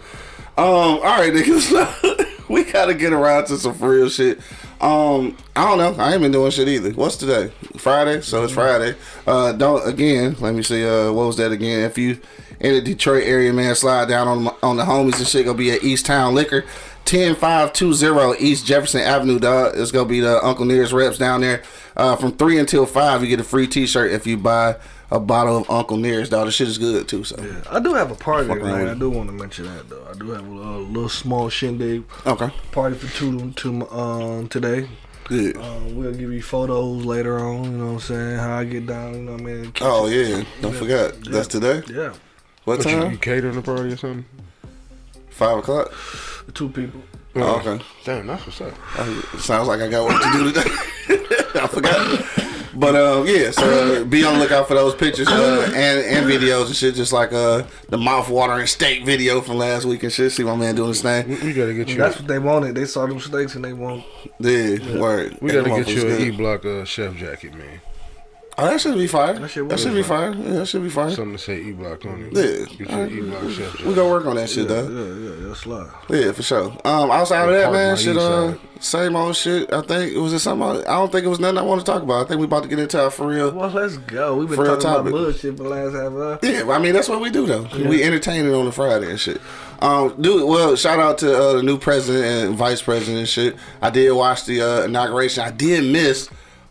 [0.57, 2.39] Um, all right, niggas.
[2.49, 4.39] we gotta get around to some real shit.
[4.81, 6.03] Um, I don't know.
[6.03, 6.91] I ain't been doing shit either.
[6.93, 7.53] What's today?
[7.77, 8.97] Friday, so it's Friday.
[9.27, 10.37] Uh, don't again.
[10.41, 10.89] Let me see.
[10.89, 11.85] Uh, what was that again?
[11.85, 12.19] If you
[12.61, 15.45] in the Detroit area, man, slide down on on the homies and shit.
[15.45, 16.65] Gonna be at East Town Liquor.
[17.09, 19.73] 10520 East Jefferson Avenue, dog.
[19.77, 21.63] It's gonna be the Uncle Nearest reps down there.
[21.97, 24.77] Uh, from three until five, you get a free T-shirt if you buy
[25.11, 26.45] a bottle of Uncle Nearest, dog.
[26.45, 27.25] The shit is good too.
[27.25, 29.89] So yeah, I do have a party Fuck around I do want to mention that
[29.89, 30.07] though.
[30.07, 34.87] I do have a little, little small shindig okay, party for two to um today.
[35.25, 35.57] good.
[35.57, 37.65] Um, we'll give you photos later on.
[37.65, 38.39] You know what I'm saying?
[38.39, 39.15] How I get down.
[39.15, 39.73] You know what I mean?
[39.73, 41.83] Keep Oh yeah, don't forget that's today.
[41.89, 42.13] yeah.
[42.65, 44.27] What What you, you catering the party or something?
[45.39, 45.95] Five o'clock.
[46.47, 47.01] The two people.
[47.37, 47.85] Oh, okay.
[48.05, 48.75] Damn, that's what's up.
[48.99, 50.69] Uh, Sounds like I got work to do today.
[51.61, 52.49] I forgot.
[52.75, 56.27] But um, yeah, so uh, be on the lookout for those pictures uh, and and
[56.27, 56.97] videos and shit.
[56.97, 60.33] Just like uh, the mouth watering steak video from last week and shit.
[60.33, 61.29] See my man doing his thing.
[61.29, 61.99] We, we gotta get you.
[61.99, 62.75] That's what they wanted.
[62.75, 64.05] They saw them steaks and they want.
[64.41, 65.39] Yeah, word.
[65.41, 66.23] we gotta get you motherfucker's an.
[66.23, 67.81] E Block uh, chef jacket, man.
[68.61, 69.35] Oh, that should be fire.
[69.35, 70.33] That That should, be be fire.
[70.35, 71.11] Yeah, that should be fire.
[71.13, 72.33] Something to say E Block on it.
[72.37, 72.67] Yeah.
[72.67, 73.81] Get you an E Block chef.
[73.85, 74.89] We gonna work on that shit, Yeah, though.
[74.89, 75.91] yeah, yeah, yeah, slide.
[76.11, 76.77] Yeah, for sure.
[76.85, 79.73] Um, outside of that, man, my shit, uh, same old shit.
[79.73, 80.67] I think it was just something.
[80.69, 82.25] I don't think it was nothing I want to talk about.
[82.25, 83.53] I think we about to get into our for real.
[83.53, 84.35] Well, let's go.
[84.37, 85.13] We've been For a talking about topic.
[85.13, 86.39] bullshit for the last half hour.
[86.43, 87.69] Yeah, I mean that's what we do though.
[87.89, 89.41] We entertain it on the Friday and shit.
[89.81, 93.55] Um, dude, well, shout out to uh, the new president and vice president and shit.
[93.81, 95.45] I did watch the uh, inauguration.
[95.45, 96.29] I did miss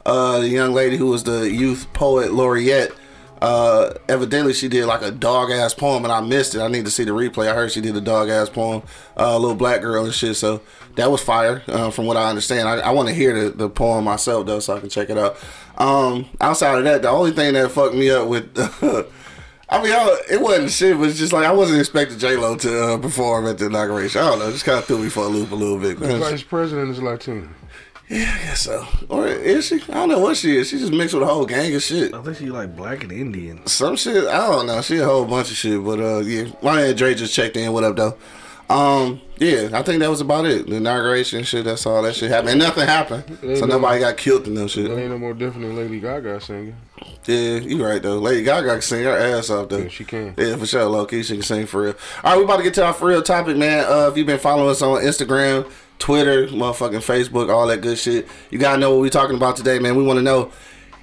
[0.07, 2.93] uh, the young lady who was the youth poet laureate.
[3.39, 6.61] Uh, evidently she did like a dog ass poem and I missed it.
[6.61, 7.47] I need to see the replay.
[7.47, 8.81] I heard she did a dog ass poem,
[9.15, 10.35] uh, a little black girl and shit.
[10.37, 10.61] So
[10.95, 12.67] that was fire, uh, from what I understand.
[12.67, 15.17] I, I want to hear the, the poem myself though, so I can check it
[15.19, 15.37] out.
[15.77, 18.57] Um, outside of that, the only thing that fucked me up with
[19.69, 22.55] I mean, I, it wasn't shit, but it's just like I wasn't expecting J Lo
[22.55, 24.21] to uh, perform at the inauguration.
[24.21, 25.99] I don't know, just kind of threw me for a loop a little bit.
[25.99, 27.49] The vice president is Latino.
[28.09, 28.87] Yeah, I guess so.
[29.09, 29.81] Or is she?
[29.89, 30.69] I don't know what she is.
[30.69, 32.13] She just mixed with a whole gang of shit.
[32.13, 33.67] I think she like black and Indian.
[33.67, 34.25] Some shit.
[34.27, 34.81] I don't know.
[34.81, 35.83] She a whole bunch of shit.
[35.83, 37.73] But uh, yeah, my man Dre just checked in.
[37.73, 38.17] What up, though?
[38.69, 40.67] Um, yeah, I think that was about it.
[40.67, 41.65] The inauguration shit.
[41.65, 42.49] That's all that shit happened.
[42.51, 44.89] And nothing happened, so nobody got killed in no shit.
[44.89, 46.75] That ain't no more different than Lady Gaga singing.
[47.25, 48.19] Yeah, you right though.
[48.19, 49.77] Lady Gaga can sing her ass off though.
[49.77, 50.33] Yeah, she can.
[50.37, 51.95] Yeah, for sure, low key, she can sing for real.
[52.23, 53.85] All right, we about to get to our for real topic, man.
[53.85, 58.27] Uh, if you've been following us on Instagram, Twitter, motherfucking Facebook, all that good shit,
[58.49, 59.95] you gotta know what we talking about today, man.
[59.95, 60.51] We want to know.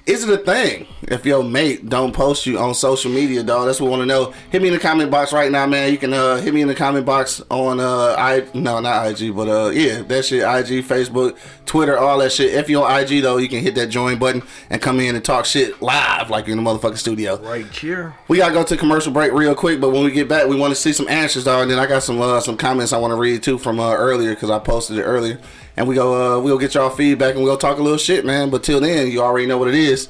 [0.05, 3.65] Is it a thing if your mate don't post you on social media, dog?
[3.65, 4.35] That's what we want to know.
[4.51, 5.91] Hit me in the comment box right now, man.
[5.91, 9.35] You can uh, hit me in the comment box on uh, I no not IG,
[9.35, 12.53] but uh, yeah, that shit IG, Facebook, Twitter, all that shit.
[12.53, 15.23] If you're on IG though, you can hit that join button and come in and
[15.23, 17.37] talk shit live like you're in the motherfucking studio.
[17.37, 18.15] Right here.
[18.27, 20.71] We gotta go to commercial break real quick, but when we get back, we want
[20.71, 21.63] to see some answers, dog.
[21.63, 23.93] And then I got some uh, some comments I want to read too from uh,
[23.93, 25.39] earlier because I posted it earlier.
[25.77, 28.49] And we go uh, we'll get y'all feedback and we'll talk a little shit, man.
[28.49, 30.09] But till then, you already know what it is.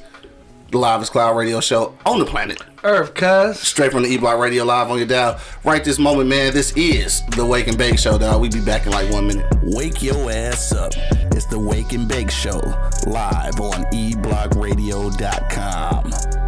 [0.76, 3.58] The Live Cloud Radio Show on the planet, Earth, cuz.
[3.58, 5.40] straight from the E Block Radio Live on your dial.
[5.64, 6.52] Right this moment, man.
[6.52, 8.42] This is the Wake and Bake Show, dog.
[8.42, 9.46] We be back in like one minute.
[9.62, 10.92] Wake your ass up.
[11.32, 12.60] It's the Wake and Bake Show,
[13.06, 16.45] live on eblockradio.com.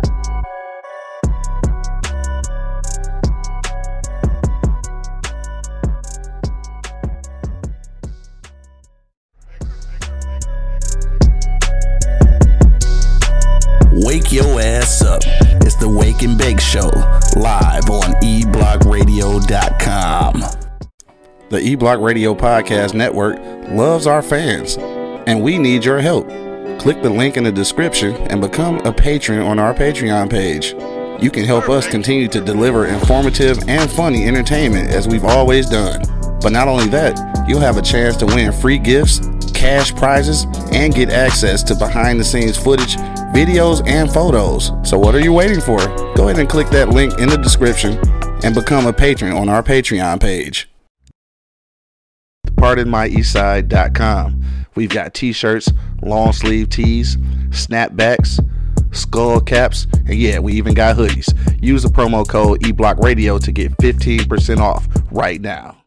[14.29, 15.23] Wake your ass up.
[15.64, 16.91] It's the Wake and Bake Show,
[17.41, 20.45] live on eblockradio.com.
[21.49, 23.38] The E Block Radio Podcast Network
[23.71, 26.29] loves our fans, and we need your help.
[26.79, 30.75] Click the link in the description and become a patron on our Patreon page.
[31.23, 36.03] You can help us continue to deliver informative and funny entertainment as we've always done.
[36.40, 39.20] But not only that, you'll have a chance to win free gifts,
[39.53, 42.96] cash prizes, and get access to behind the scenes footage,
[43.35, 44.72] videos, and photos.
[44.83, 45.79] So, what are you waiting for?
[46.14, 47.98] Go ahead and click that link in the description
[48.44, 50.68] and become a patron on our Patreon page
[52.59, 54.44] pardonmyeastside.com.
[54.74, 55.70] We've got t-shirts,
[56.03, 57.16] long sleeve tees,
[57.51, 58.44] snapbacks,
[58.94, 61.33] skull caps, and yeah, we even got hoodies.
[61.62, 65.78] Use the promo code eBlockRadio to get 15% off right now.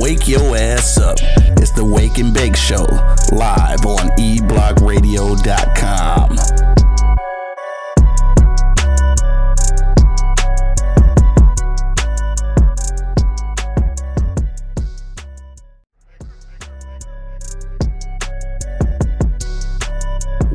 [0.00, 1.18] Wake your ass up.
[1.58, 2.82] It's the Wake and Bake Show,
[3.30, 6.36] live on eblockradio.com.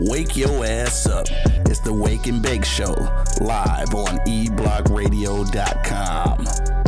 [0.10, 1.28] Wake your ass up.
[1.66, 2.92] It's the Wake and Bake Show,
[3.40, 6.79] live on eblockradio.com.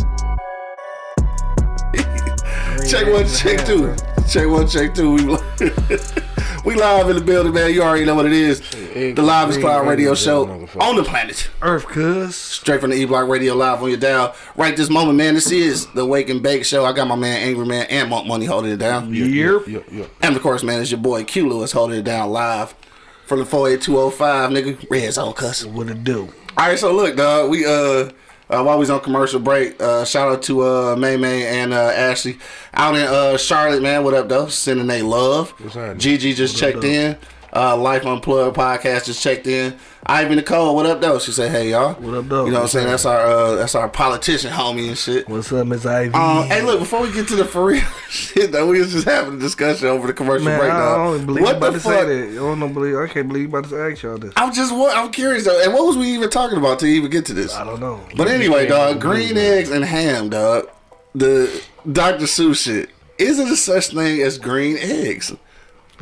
[2.87, 3.95] Check one, check two.
[4.29, 5.11] Check one, check two.
[5.13, 5.37] We, li-
[6.65, 7.73] we live in the building, man.
[7.73, 8.61] You already know what it is.
[8.93, 11.49] Egg- the Live is Cloud radio show on the planet.
[11.61, 12.35] Earth, cuz.
[12.35, 14.35] Straight from the E Block Radio Live on your dial.
[14.55, 15.33] Right this moment, man.
[15.35, 16.83] This is the Wake and Bake Show.
[16.85, 19.13] I got my man Angry Man and Monk Money holding it down.
[19.13, 19.67] Yep.
[19.67, 20.09] Yep, yep.
[20.21, 22.73] And of course, man, it's your boy Q Lewis holding it down live
[23.25, 24.89] from the 48205, nigga.
[24.91, 25.65] Red Zone cuss.
[25.65, 26.33] What it do?
[26.57, 27.49] All right, so look, dog.
[27.49, 28.11] We uh,
[28.51, 31.73] uh while we was on commercial break, uh, shout out to uh May May and
[31.73, 32.37] uh Ashley
[32.73, 34.03] out in uh Charlotte, man.
[34.03, 34.47] What up, though?
[34.47, 35.51] Sending they love.
[35.59, 36.03] What's?
[36.03, 36.87] Gigi just What up, checked though?
[36.87, 37.17] in.
[37.53, 39.77] Uh, Life Unplugged podcast just checked in.
[40.05, 41.19] Ivy Nicole, what up, though?
[41.19, 42.45] She said, "Hey, y'all." What up, though?
[42.45, 42.87] You know what I'm saying?
[42.87, 45.27] That's our uh, that's our politician homie and shit.
[45.27, 46.13] What's up, Miss Ivy?
[46.13, 49.05] Um, hey, look, before we get to the for real shit, though, we was just
[49.05, 51.79] having a discussion over the commercial Man, break, I don't believe you what about the
[51.79, 51.93] to fuck?
[51.93, 52.31] say that.
[52.31, 52.95] I don't believe.
[52.95, 54.33] I can't believe you about to ask y'all this.
[54.37, 57.11] I'm just, wa- I'm curious though, and what was we even talking about to even
[57.11, 57.53] get to this?
[57.53, 57.99] I don't know.
[58.15, 60.69] But anyway, dog, green eggs and ham, dog.
[61.13, 61.61] The
[61.91, 62.23] Dr.
[62.25, 62.89] Seuss shit.
[63.19, 65.33] Is it a such thing as green eggs?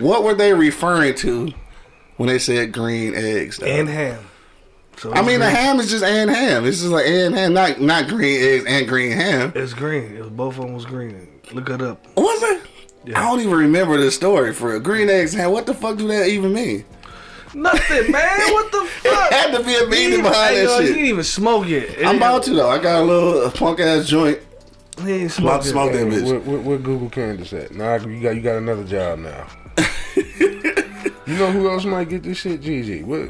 [0.02, 1.54] What were they referring to
[2.18, 3.58] when they said green eggs?
[3.58, 3.70] dog?
[3.70, 4.20] and ham.
[4.98, 6.66] So I it's mean, the ham is just and ham.
[6.66, 9.54] It's just like and ham, not not green eggs and green ham.
[9.56, 10.16] It's green.
[10.16, 11.28] It was, both of them was green.
[11.54, 12.06] Look it up.
[12.18, 12.62] Was it?
[13.06, 13.18] Yeah.
[13.20, 14.80] I don't even remember the story for real.
[14.82, 15.52] green eggs and ham.
[15.52, 16.84] What the fuck do that even mean?
[17.54, 18.40] Nothing, man.
[18.54, 19.32] What the fuck?
[19.32, 20.96] It had to be a He meaning ain't- behind hey, that yo, He shit.
[20.96, 22.06] didn't even smoke it.
[22.06, 22.70] I'm about to though.
[22.70, 24.40] I got a little punk ass joint.
[25.04, 26.26] He ain't About to smoke smoke that bitch.
[26.26, 27.74] Where, where, where Google Candace at?
[27.74, 29.48] Nah, you got you got another job now.
[30.15, 32.62] You know who else might get this shit?
[32.62, 33.04] Gigi.
[33.04, 33.30] What?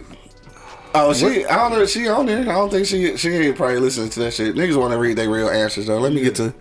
[0.96, 1.46] Oh, she.
[1.46, 1.86] I don't know.
[1.86, 2.42] She on there.
[2.42, 3.16] I don't think she.
[3.16, 4.56] She ain't probably listening to that shit.
[4.56, 6.00] Niggas want to read their real answers though.
[6.00, 6.54] Let me get to.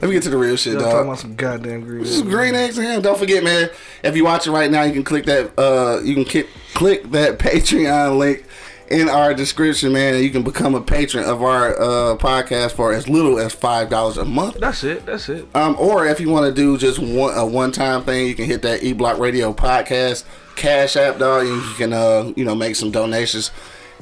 [0.00, 2.02] Let me get to the real shit, Y'all talking about some goddamn green.
[2.02, 3.02] This is green eggs and ham.
[3.02, 3.68] Don't forget, man.
[4.02, 5.52] If you watch it right now, you can click that.
[5.58, 8.46] Uh, you can click click that Patreon link
[8.90, 13.08] in our description, man, you can become a patron of our uh podcast for as
[13.08, 14.58] little as five dollars a month.
[14.60, 15.06] That's it.
[15.06, 15.46] That's it.
[15.54, 18.44] Um, or if you want to do just one a one time thing, you can
[18.46, 20.24] hit that E Block Radio podcast
[20.56, 21.46] cash app, dog.
[21.46, 23.50] And you can uh you know make some donations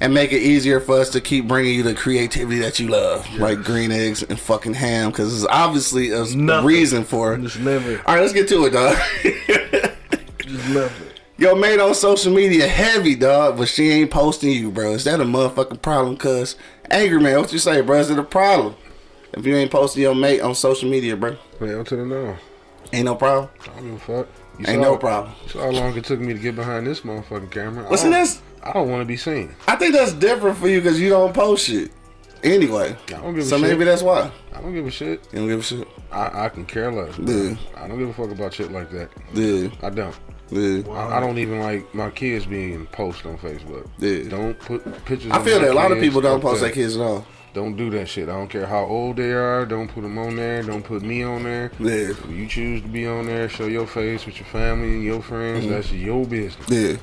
[0.01, 3.29] and make it easier for us to keep bringing you the creativity that you love,
[3.39, 6.67] like green eggs and fucking ham, because it's obviously a, Nothing.
[6.67, 7.37] reason for.
[7.37, 7.99] Just never.
[8.07, 8.97] All right, let's get to it, dog.
[10.39, 10.93] Just never.
[11.43, 14.93] Yo, mate on social media heavy, dog, but she ain't posting you, bro.
[14.93, 16.17] Is that a motherfucking problem?
[16.17, 16.55] Cause
[16.89, 17.99] angry man, what you say, bro?
[17.99, 18.77] Is it a problem
[19.33, 21.37] if you ain't posting your mate on social media, bro?
[21.59, 22.37] Hell to the no.
[22.93, 23.51] Ain't no problem.
[23.61, 24.29] I don't give a fuck.
[24.61, 25.35] You Ain't no problem.
[25.49, 27.91] saw how long it took me to get behind this motherfucking camera.
[27.91, 29.53] Listen, don't- I don't want to be seen.
[29.67, 31.91] I think that's different for you because you don't post shit.
[32.45, 33.69] Anyway, I don't give a so shit.
[33.69, 35.27] maybe that's why I don't give a shit.
[35.33, 35.89] you don't give a shit.
[36.13, 37.19] I, I can care less.
[37.19, 37.57] Yeah.
[37.77, 39.11] I don't give a fuck about shit like that.
[39.35, 40.15] Yeah, I don't.
[40.53, 40.89] Yeah.
[40.93, 43.89] I, I don't even like my kids being posted on Facebook.
[43.99, 44.29] Yeah.
[44.29, 45.33] Don't put pictures.
[45.33, 47.27] I feel my that a lot of people don't post their kids at all.
[47.55, 48.29] Don't do that shit.
[48.31, 49.67] I don't care how old they are.
[49.67, 50.63] Don't put them on there.
[50.63, 51.71] Don't put me on there.
[51.79, 55.05] Yeah, If you choose to be on there, show your face with your family and
[55.05, 55.65] your friends.
[55.65, 55.75] Mm-hmm.
[55.75, 56.69] That's your business.
[56.69, 56.97] yeah.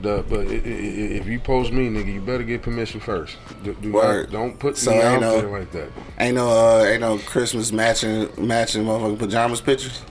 [0.00, 3.36] The, but i- i- i- if you post me, nigga, you better get permission first.
[3.64, 4.30] Do, do Word.
[4.30, 5.88] not, don't put So me out no- there like that.
[6.20, 10.02] Ain't no, uh, ain't no Christmas matching, matching motherfucking pajamas pictures.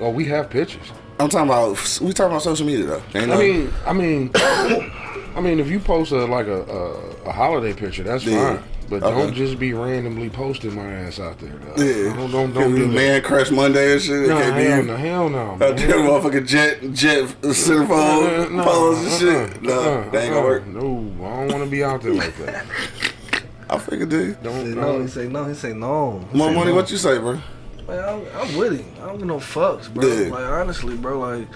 [0.00, 0.86] Oh, we have pictures.
[1.20, 1.98] I'm talking about.
[2.00, 3.02] We talking about social media though.
[3.14, 4.30] Ain't no, I mean, I mean,
[5.36, 6.90] I mean, if you post a like a a,
[7.28, 8.56] a holiday picture, that's Yeah.
[8.56, 8.64] fine.
[8.88, 9.16] But Okay.
[9.20, 11.50] don't just be randomly posting my ass out there.
[11.52, 11.78] Dog.
[11.78, 12.12] yeah.
[12.16, 12.92] Don't don't don't do that.
[12.92, 14.28] man crush Monday and shit.
[14.28, 14.84] No, it can't be hell you.
[14.84, 15.38] no, hell no.
[15.52, 15.76] Out man.
[15.76, 19.28] there, motherfucking jet, jet centerfold Uh, no, pose and shit.
[19.36, 20.42] uh-uh, No, uh-uh, that ain't gonna uh-uh.
[20.42, 20.66] work.
[20.66, 20.80] No,
[21.24, 22.66] I don't want to be out there like that.
[23.70, 24.42] I figured, dude.
[24.42, 24.64] Don't.
[24.66, 26.26] Say no, don't he say no, he say no.
[26.32, 26.74] He More say money, no.
[26.74, 27.38] what you say, bro?
[27.98, 28.92] I'm, I'm with him.
[29.02, 30.06] I don't give no fucks, bro.
[30.06, 30.28] Yeah.
[30.30, 31.18] Like honestly, bro.
[31.18, 31.48] Like,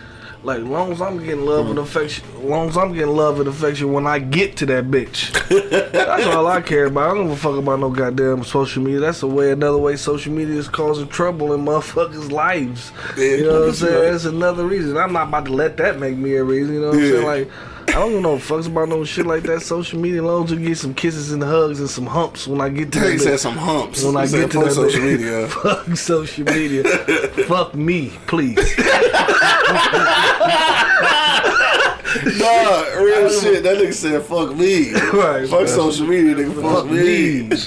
[0.42, 3.92] like long as I'm getting love and affection, long as I'm getting love and affection
[3.92, 5.32] when I get to that bitch.
[5.92, 7.10] That's all I care about.
[7.10, 9.00] I don't give a fuck about no goddamn social media.
[9.00, 12.92] That's a way, another way social media is causing trouble in motherfuckers' lives.
[13.16, 13.88] Yeah, you know what I'm that's right.
[13.90, 14.12] saying?
[14.12, 14.96] That's another reason.
[14.96, 16.74] I'm not about to let that make me a reason.
[16.74, 17.24] You know what I'm saying?
[17.24, 17.50] Like.
[17.88, 19.62] I don't give no fucks about no shit like that.
[19.62, 22.60] Social media, as long as you get some kisses and hugs and some humps when
[22.60, 24.02] I get to He said some humps.
[24.02, 25.48] When I get to that social media.
[25.48, 26.84] Fuck social media.
[27.46, 28.58] Fuck me, please.
[32.38, 33.62] Nah, real shit.
[33.62, 34.92] That nigga said fuck me.
[35.14, 35.48] Right.
[35.48, 36.54] Fuck social media, nigga.
[36.54, 37.42] Fuck, Fuck me.
[37.42, 37.48] me.
[37.48, 37.66] That's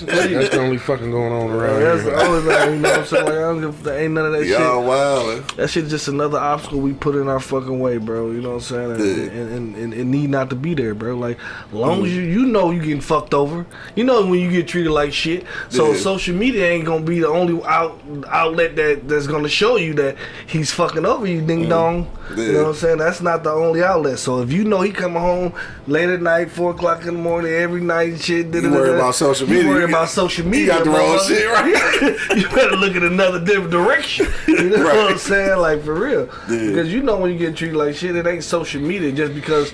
[0.49, 2.11] the only fucking going on around That's here.
[2.11, 3.25] the only thing, you know what I'm saying?
[3.25, 5.43] Like, I don't give, there ain't none of that Y'all shit.
[5.45, 5.55] wildin'.
[5.55, 8.31] That shit just another obstacle we put in our fucking way, bro.
[8.31, 8.91] You know what I'm saying?
[8.91, 9.23] And, Yeah.
[9.41, 11.15] and, and, and it need not to be there, bro.
[11.15, 14.49] Like, as long as you you know you getting fucked over, you know when you
[14.51, 15.45] get treated like shit.
[15.69, 15.97] So Yeah.
[15.99, 20.15] social media ain't gonna be the only out outlet that that's gonna show you that
[20.47, 21.69] he's fucking over you, ding mm.
[21.69, 22.11] dong.
[22.35, 22.97] You know what I'm saying?
[22.97, 24.19] That's not the only outlet.
[24.19, 25.53] So if you know he coming home
[25.87, 28.53] late at night, four o'clock in the morning, every night, and shit.
[28.53, 29.63] You worry about social media.
[29.63, 30.65] You worry about social media.
[30.65, 32.37] You got the wrong shit right.
[32.37, 34.27] you better look at another different direction.
[34.47, 35.59] You know what I'm saying?
[35.59, 36.29] Like for real.
[36.49, 36.69] Yeah.
[36.69, 39.71] Because you know when you get treated like shit, it ain't social media just because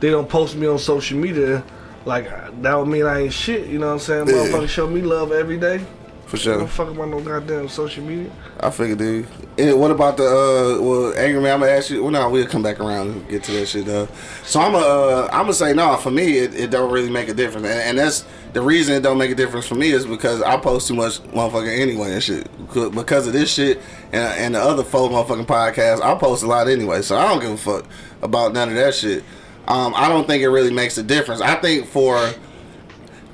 [0.00, 1.64] they don't post me on social media,
[2.04, 2.28] like
[2.62, 3.66] that would mean I ain't shit.
[3.68, 4.28] You know what I'm saying?
[4.28, 4.34] Yeah.
[4.34, 5.84] Motherfuckers show me love every day.
[6.26, 6.58] For I sure.
[6.58, 8.32] don't fuck about no goddamn social media.
[8.58, 9.28] I figured, dude.
[9.58, 10.82] And what about the uh?
[10.82, 12.02] Well, angry man, I'm gonna ask you.
[12.02, 14.08] Well, no, we'll come back around and get to that shit though.
[14.42, 15.96] So I'm uh, I'm gonna say no.
[15.98, 19.02] For me, it, it don't really make a difference, and, and that's the reason it
[19.04, 22.22] don't make a difference for me is because I post too much motherfucking anyway and
[22.22, 22.48] shit.
[22.66, 23.80] Because- Because of this shit
[24.12, 27.02] and, and the other four motherfucking podcasts, I post a lot anyway.
[27.02, 27.84] So I don't give a fuck
[28.22, 29.22] about none of that shit.
[29.68, 31.40] Um, I don't think it really makes a difference.
[31.40, 32.18] I think for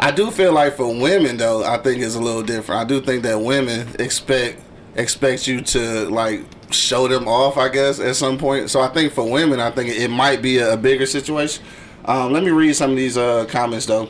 [0.02, 2.80] I do feel like for women though, I think it's a little different.
[2.80, 4.60] I do think that women expect
[4.96, 6.40] expect you to like
[6.72, 8.68] show them off, I guess, at some point.
[8.68, 11.64] So I think for women, I think it might be a, bigger situation.
[12.04, 14.08] Um, let me read some of these uh, comments though.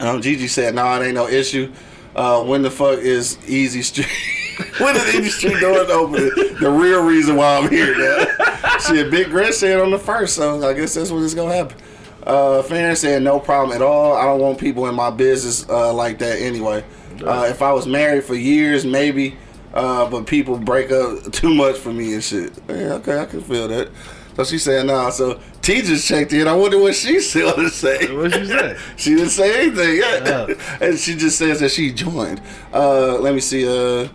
[0.00, 1.72] Um, Gigi said, "No, it ain't no issue.
[2.16, 4.08] Uh, when the fuck is Easy Street?
[4.78, 6.24] when is Easy Street doors open?
[6.58, 10.68] The real reason why I'm here now." Shit, Big Grit said on the first, so
[10.68, 11.76] I guess that's when it's gonna happen.
[12.24, 14.14] Uh, Farron said, "No problem at all.
[14.14, 16.84] I don't want people in my business uh, like that anyway.
[17.24, 19.36] Uh, if I was married for years, maybe,
[19.72, 22.52] uh, but people break up too much for me and shit.
[22.68, 23.90] Yeah, okay, I can feel that."
[24.36, 26.48] So she said, "Nah." So T just checked in.
[26.48, 28.12] I wonder what she's still to say.
[28.14, 28.76] What she say?
[28.96, 30.28] She didn't say anything yet.
[30.28, 30.54] Oh.
[30.80, 32.40] and she just says that she joined.
[32.72, 33.66] Uh, let me see.
[33.66, 34.08] Uh,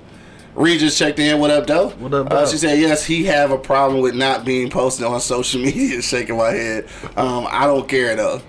[0.60, 1.40] Regis checked in.
[1.40, 1.90] What up, though?
[1.90, 5.20] What up, Uh, she said, yes, he have a problem with not being posted on
[5.22, 6.02] social media.
[6.02, 6.88] Shaking my head.
[7.16, 8.42] Um, I don't care, though.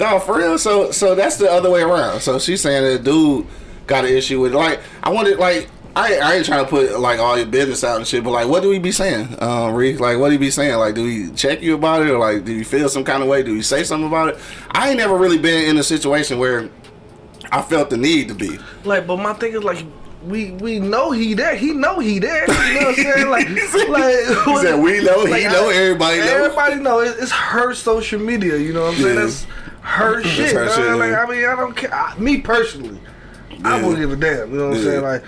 [0.00, 0.58] No, for real.
[0.58, 2.20] So, so that's the other way around.
[2.20, 3.46] So she's saying that dude
[3.86, 4.56] got an issue with it.
[4.56, 4.80] like.
[5.02, 5.70] I wanted like.
[5.96, 8.48] I, I ain't trying to put like all your business out and shit, but like,
[8.48, 9.74] what do we be saying, um?
[9.76, 10.76] Like, what do you be saying?
[10.76, 13.28] Like, do we check you about it, or like, do you feel some kind of
[13.28, 13.44] way?
[13.44, 14.38] Do you say something about it?
[14.72, 16.68] I ain't never really been in a situation where
[17.52, 18.58] I felt the need to be.
[18.82, 19.86] Like, but my thing is like,
[20.26, 21.54] we we know he there.
[21.56, 22.42] He know he there.
[22.50, 23.28] You know what I'm saying?
[23.28, 23.48] Like,
[23.88, 27.00] like He said, "We know, he know, everybody know." Everybody know.
[27.00, 28.56] It's, it's her social media.
[28.56, 29.14] You know what I'm saying?
[29.16, 29.20] Yeah.
[29.22, 29.46] That's
[29.82, 30.52] her shit.
[30.54, 31.24] her shit, like, yeah.
[31.24, 31.92] I mean, I don't care.
[31.94, 32.98] I, me personally,
[33.64, 33.86] I Yeah.
[33.86, 34.50] wouldn't give a damn.
[34.50, 35.02] You know what I'm saying?
[35.02, 35.24] Like.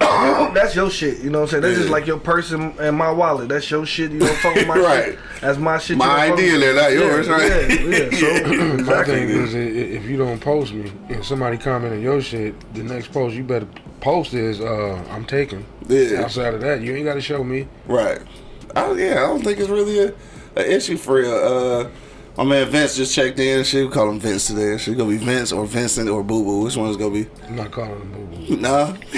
[0.54, 1.62] That's your shit, you know what I'm saying?
[1.62, 3.48] That's just like your person and my wallet.
[3.48, 4.10] That's your shit.
[4.12, 5.04] You don't fuck with my Right.
[5.04, 5.18] shit.
[5.40, 5.96] That's my shit.
[5.96, 7.70] My idea, with- they're not yours, yeah, right?
[7.70, 8.10] Yeah, yeah.
[8.18, 9.14] So My exactly.
[9.14, 12.54] thing is, i- i- if you don't post me and somebody comment on your shit,
[12.74, 13.66] the next post you better
[14.00, 15.64] post is, uh, I'm taking.
[15.88, 16.22] Yeah.
[16.24, 17.66] Outside of that, you ain't got to show me.
[17.86, 18.20] Right.
[18.74, 20.12] I, yeah, I don't think it's really a,
[20.56, 21.30] a issue for you.
[21.30, 21.88] Uh,
[22.36, 23.64] my man Vince just checked in.
[23.64, 23.86] shit.
[23.86, 24.76] We call him Vince today.
[24.78, 26.62] She gonna be Vince or Vincent or Boo Boo.
[26.64, 27.26] Which one's gonna be?
[27.48, 28.56] I'm not calling him boo boo.
[28.56, 28.86] Nah.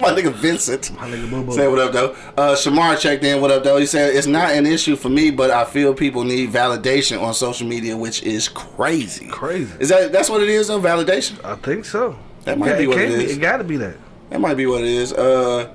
[0.00, 0.92] my nigga Vincent.
[0.94, 1.52] My nigga Boo Boo.
[1.52, 2.12] Say what up though.
[2.36, 3.40] Uh, Shamar checked in.
[3.40, 3.76] What up though?
[3.78, 7.34] He said it's not an issue for me, but I feel people need validation on
[7.34, 9.28] social media, which is crazy.
[9.28, 9.72] Crazy.
[9.80, 10.80] Is that that's what it is though?
[10.80, 11.42] Validation.
[11.44, 12.18] I think so.
[12.44, 13.22] That might Yeah, be what it is.
[13.22, 13.32] it be.
[13.34, 13.96] It gotta be that.
[14.30, 15.12] That might be what it is.
[15.12, 15.70] Uh,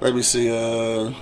[0.00, 0.50] let me see.
[0.50, 1.12] Uh,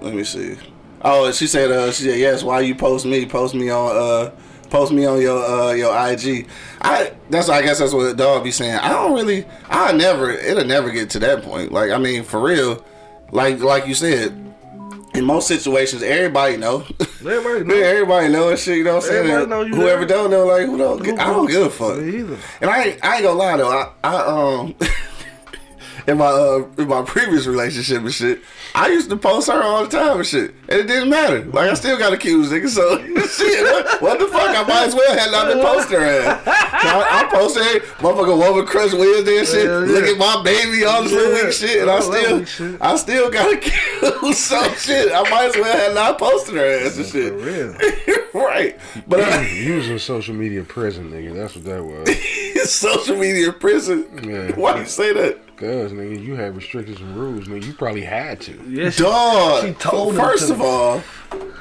[0.00, 0.56] let me see.
[1.04, 1.70] Oh, she said.
[1.70, 2.42] Uh, she said yes.
[2.42, 3.26] Why you post me?
[3.26, 3.96] Post me on.
[3.96, 4.30] Uh,
[4.70, 6.48] post me on your uh your IG.
[6.80, 8.76] I that's I guess that's what the dog be saying.
[8.76, 9.44] I don't really.
[9.68, 10.30] I never.
[10.30, 11.72] It'll never get to that point.
[11.72, 12.84] Like I mean, for real.
[13.30, 14.38] Like like you said.
[15.14, 16.86] In most situations, everybody know.
[17.20, 17.74] Everybody know.
[17.74, 18.78] Everybody know and shit.
[18.78, 19.30] You know what I'm saying?
[19.30, 21.06] Everybody know you Whoever don't know, like who don't.
[21.20, 21.98] I don't give a fuck.
[21.98, 22.38] Me either.
[22.62, 24.74] And I ain't, I ain't gonna lie though, I, I um
[26.06, 28.42] in my uh in my previous relationship and shit,
[28.74, 30.54] I used to post her all the time and shit.
[30.68, 31.44] And it didn't matter.
[31.44, 32.68] Like I still got accused, nigga.
[32.68, 34.48] So shit, what, what the fuck?
[34.56, 36.42] I might as well have not been posting her ass.
[36.46, 39.66] I, I posted her, motherfucker woman crush Wednesday and shit.
[39.66, 39.92] Hell yeah.
[39.92, 41.44] Look at my baby, all this little Yeah.
[41.44, 41.82] weak shit.
[41.82, 42.76] And I still.
[42.80, 43.78] I still got accused.
[44.42, 45.12] So shit.
[45.12, 47.32] I might as well have not posted her ass and shit.
[47.32, 48.18] For real.
[48.46, 48.78] right.
[49.06, 51.34] But You was in social media prison, nigga.
[51.34, 52.70] That's what that was.
[52.72, 54.06] social media prison.
[54.22, 54.54] Yeah.
[54.56, 55.38] Why you say that?
[55.56, 57.64] Cause nigga, you had restrictions and rules, nigga.
[57.66, 58.52] You probably had to.
[58.68, 59.64] Yeah, she, Dog.
[59.64, 60.54] she told him first to.
[60.54, 60.98] of all,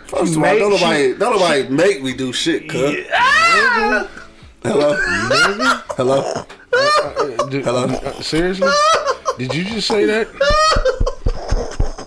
[0.08, 2.96] first of all, don't she- nobody, don't nobody make me do shit, cuz.
[4.64, 4.96] Hello,
[5.98, 6.46] hello.
[6.74, 7.84] Uh, did- Hello?
[7.86, 8.70] uh, seriously?
[9.38, 10.28] Did you just say that?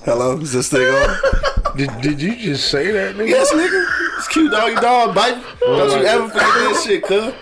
[0.05, 1.77] Hello, is this thing on?
[1.77, 3.29] Did, did you just say that, nigga?
[3.29, 3.84] Yes, nigga.
[4.35, 5.41] It's cute doggy dog, baby.
[5.61, 7.33] Don't you ever forget that shit, cuz.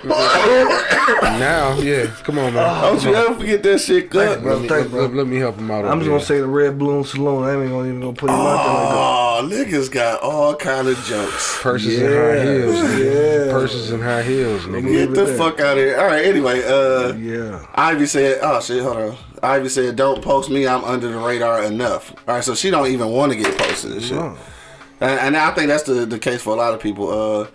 [1.38, 2.07] Now, yeah.
[2.22, 2.83] Come on, man.
[2.83, 4.22] Don't you ever forget that shit, cuz.
[4.22, 5.00] Thank let, me, Thank you, bro.
[5.07, 5.87] let- let me help him out.
[5.87, 7.44] I'm over just gonna say the Red Balloon Saloon.
[7.44, 9.74] I ain't gonna even gonna put him out there like that.
[9.74, 11.59] Oh, niggas got all kind of jokes.
[11.62, 12.74] purses and high heels.
[12.76, 13.46] Nigga.
[13.46, 13.52] yeah.
[13.52, 14.92] Purses and high heels, nigga.
[14.92, 15.37] Get the there.
[15.38, 15.98] fuck out of here.
[15.98, 17.64] All right, anyway, uh, Yeah.
[17.74, 20.66] Ivy said, "Oh shit, hold on." Ivy said, "Don't post me.
[20.66, 23.92] I'm under the radar enough." All right, so she don't even want to get posted
[23.92, 24.12] and shit.
[24.18, 24.37] No.
[25.02, 27.10] And, and I think that's the, the case for a lot of people.
[27.10, 27.48] Uh,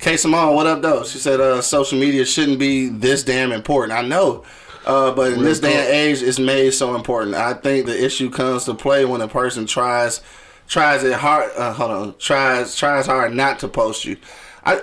[0.00, 1.04] K Simone, what up though?
[1.04, 4.44] She said, uh, "Social media shouldn't be this damn important." I know,
[4.84, 7.36] uh, but in this day and age, it's made so important.
[7.36, 10.20] I think the issue comes to play when a person tries
[10.66, 11.52] tries it hard.
[11.56, 14.16] Uh, hold on, tries tries hard not to post you.
[14.64, 14.80] I,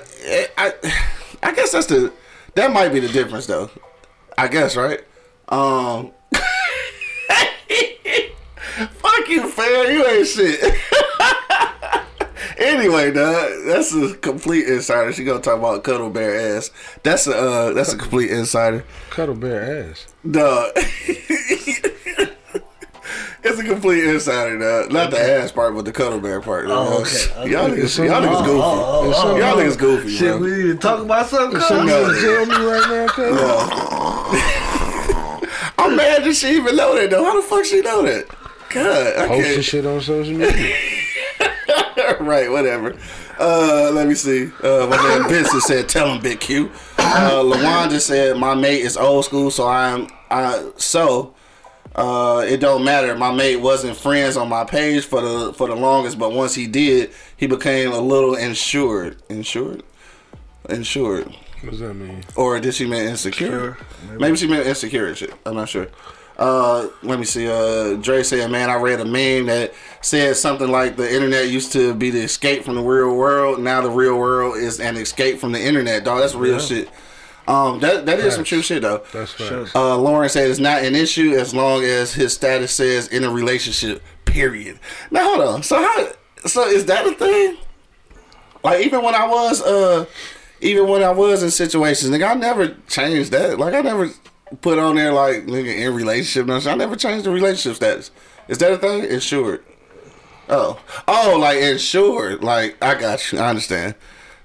[0.57, 0.73] I,
[1.43, 2.13] I guess that's the
[2.55, 3.69] that might be the difference though.
[4.37, 5.01] I guess right.
[5.49, 6.11] Um,
[8.89, 9.91] fuck you, fam.
[9.91, 10.75] You ain't shit.
[12.57, 15.11] anyway, dog, that's a complete insider.
[15.13, 16.71] She gonna talk about cuddle bear ass.
[17.03, 18.83] That's a uh, that's a complete insider.
[19.09, 20.07] Cuddle bear ass.
[20.29, 20.71] Dog.
[23.47, 24.91] It's a complete insider, dog.
[24.91, 26.65] Not the ass part, but the cuddle bear part.
[26.67, 27.51] Oh, okay, okay.
[27.51, 28.59] Y'all niggas, y'all niggas goofy.
[28.63, 30.39] oh, Y'all niggas goofy, Shit, bro.
[30.39, 31.51] we need to talk about something.
[31.59, 32.23] there's something cuz.
[32.23, 33.37] you can tell me right now, cuz?
[35.77, 37.23] I'm mad that she even know that though.
[37.23, 38.25] How the fuck she know that?
[38.69, 39.63] God, I Posting can't.
[39.63, 40.75] shit on social media.
[42.19, 42.95] right, whatever.
[43.39, 44.51] Uh, let me see.
[44.63, 48.97] Uh, my man Vincent said, "Tell him, Big Q." Uh, Lawanda said, "My mate is
[48.97, 51.33] old school, so I'm I so."
[51.95, 53.15] Uh, it don't matter.
[53.15, 56.67] My mate wasn't friends on my page for the for the longest, but once he
[56.67, 59.21] did, he became a little insured.
[59.29, 59.81] Insured,
[60.69, 61.33] insured.
[61.61, 62.23] What does that mean?
[62.35, 63.49] Or did she mean insecure?
[63.49, 63.77] Sure,
[64.07, 64.19] maybe.
[64.19, 64.37] maybe.
[64.37, 65.33] she meant insecure shit.
[65.45, 65.87] I'm not sure.
[66.37, 67.47] Uh, let me see.
[67.47, 69.73] Uh, Dre said, "Man, I read a meme that
[70.05, 73.59] said something like the internet used to be the escape from the real world.
[73.59, 76.03] Now the real world is an escape from the internet.
[76.03, 76.89] Dog, that's real shit.
[77.47, 79.03] Um, that that is some true shit though.
[79.11, 79.75] That's facts.
[79.75, 83.31] Uh, Lauren said it's not an issue as long as his status says in a
[83.31, 84.03] relationship.
[84.25, 84.79] Period.
[85.09, 85.63] Now hold on.
[85.63, 86.07] So how?
[86.45, 87.57] So is that a thing?
[88.63, 90.05] Like even when I was uh,
[90.61, 93.57] even when I was in situations, nigga, I never changed that.
[93.57, 94.11] Like I never
[94.61, 96.45] put on there like nigga in relationship.
[96.45, 96.71] No.
[96.71, 98.11] I never changed the relationship status.
[98.47, 99.03] Is that a thing?
[99.05, 99.63] Insured.
[100.49, 102.43] Oh, oh, like insured.
[102.43, 103.39] Like I got you.
[103.39, 103.95] I understand.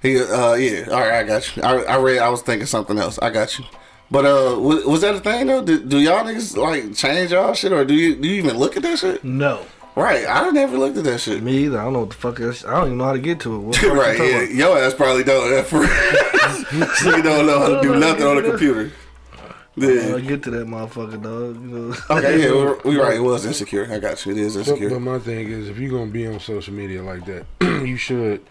[0.01, 0.87] He, uh, yeah.
[0.89, 1.63] All right, I got you.
[1.63, 2.19] I, I read.
[2.19, 3.19] I was thinking something else.
[3.19, 3.65] I got you.
[4.09, 5.63] But uh, was, was that a thing though?
[5.63, 8.75] Do, do y'all niggas like change y'all shit, or do you do you even look
[8.75, 9.23] at that shit?
[9.23, 9.65] No.
[9.95, 10.25] Right.
[10.27, 11.43] I never looked at that shit.
[11.43, 11.79] Me either.
[11.79, 12.63] I don't know what the fuck is.
[12.65, 13.59] I don't even know how to get to it.
[13.59, 14.17] What you right.
[14.17, 14.25] Yeah.
[14.25, 14.51] about?
[14.51, 15.65] Your ass probably don't.
[15.67, 18.91] For nigga don't know how to do nothing on the computer.
[19.77, 20.19] I'll Yeah.
[20.19, 21.55] get to that motherfucker, dog.
[21.61, 21.95] You know.
[22.17, 22.43] Okay.
[22.43, 22.51] Yeah.
[22.51, 23.15] We're, we right.
[23.15, 23.87] It was insecure.
[23.91, 24.33] I got you.
[24.33, 24.89] It is But, insecure.
[24.89, 28.41] but my thing is, if you're gonna be on social media like that, you should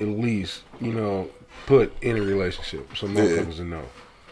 [0.00, 1.28] at least, you know,
[1.66, 3.82] put in a relationship so motherfuckers will know.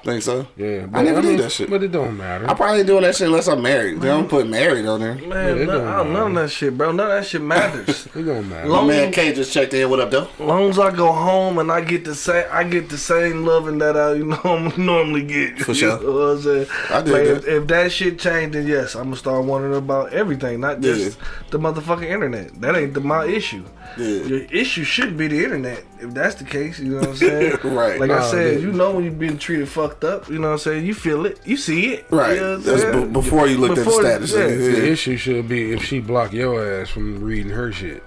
[0.03, 0.47] Think so?
[0.57, 1.69] Yeah, I never mean, did that shit.
[1.69, 2.49] But it don't matter.
[2.49, 4.01] I probably ain't doing that shit unless I'm married.
[4.01, 5.15] They don't put married on there.
[5.17, 6.91] Man, it none, I don't, none of that shit, bro.
[6.93, 8.07] None of that shit matters.
[8.15, 8.67] it don't matter.
[8.67, 9.91] My Long- man K just checked in.
[9.91, 10.29] What up, though?
[10.39, 13.77] long as I go home and I get the same, I get the same loving
[13.79, 15.59] that I you know normally get.
[15.59, 16.01] For You sure.
[16.03, 16.67] know what I'm saying?
[16.89, 17.37] I dig Like, that.
[17.37, 21.19] if, if that shit changed, then yes, I'm gonna start wondering about everything, not just
[21.51, 22.59] the motherfucking internet.
[22.63, 23.65] That ain't the, my issue.
[23.99, 24.07] Yeah.
[24.07, 25.83] Your issue should be the internet.
[25.99, 27.59] If that's the case, you know what I'm saying?
[27.65, 27.99] Right.
[28.01, 28.63] Like Nah, I said, dude.
[28.63, 30.29] you know when you've been treated fucked up.
[30.29, 30.87] You know what I'm saying?
[30.87, 31.41] You feel it.
[31.45, 32.07] You see it.
[32.11, 32.35] Right.
[32.35, 33.07] You know That's saying?
[33.07, 34.33] be- before you looked Before- at the status.
[34.33, 34.67] yeah.
[34.69, 34.81] Yeah.
[34.81, 38.03] The issue should be if she block your ass from reading her shit.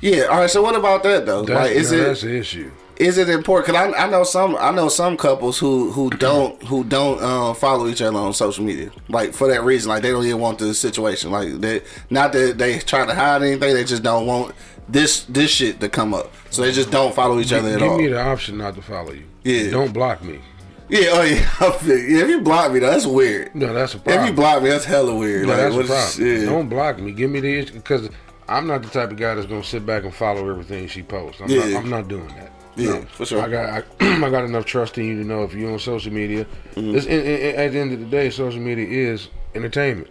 [0.00, 0.24] Yeah.
[0.24, 0.50] All right.
[0.50, 1.42] So what about that though?
[1.42, 2.70] That's, like, is now it that's the issue.
[2.96, 3.76] is it important?
[3.76, 7.54] Cause I, I know some I know some couples who who don't who don't um,
[7.54, 8.90] follow each other on social media.
[9.08, 11.30] Like for that reason, like they don't even want the situation.
[11.30, 13.74] Like they not that they try to hide anything.
[13.74, 14.54] They just don't want
[14.88, 16.32] this this shit to come up.
[16.50, 17.96] So they just don't follow each other at Give all.
[17.98, 19.24] Give me the option not to follow you.
[19.44, 19.70] Yeah.
[19.70, 20.40] Don't block me.
[20.92, 21.08] Yeah.
[21.12, 21.50] Oh yeah.
[21.60, 22.22] I feel- yeah.
[22.22, 23.54] If you block me, though, that's weird.
[23.54, 24.24] No, that's a problem.
[24.24, 25.46] If you block me, that's hella weird.
[25.46, 26.44] no, like that's a problem.
[26.46, 27.12] Don't block me.
[27.12, 28.10] Give me the issue because
[28.48, 31.40] I'm not the type of guy that's gonna sit back and follow everything she posts.
[31.40, 31.64] I'm, Yeah.
[31.70, 32.52] not, I'm not doing that.
[32.76, 33.02] Yeah, No.
[33.02, 33.42] for sure.
[33.42, 36.12] I got I, I got enough trust in you to know if you're on social
[36.12, 36.46] media.
[36.74, 36.96] Mm-hmm.
[36.96, 40.08] It's, in, in, at the end of the day, social media is entertainment.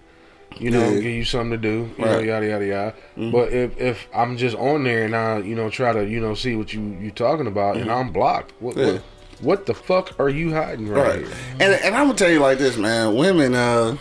[0.59, 0.95] You know, Yeah.
[0.95, 1.89] give you something to do.
[1.97, 2.17] You know, Right.
[2.19, 2.27] Mm-hmm.
[2.27, 2.93] yada yada yada.
[3.31, 6.33] But if if I'm just on there and I you know try to you know
[6.33, 8.85] see what you you talking about and I'm blocked, what, Mm-hmm.
[8.87, 8.93] Yeah.
[8.93, 9.01] what
[9.41, 11.19] what the fuck are you hiding right, Right.
[11.19, 11.35] here?
[11.59, 13.15] And and I'm gonna tell you like this, man.
[13.15, 13.97] Women, uh,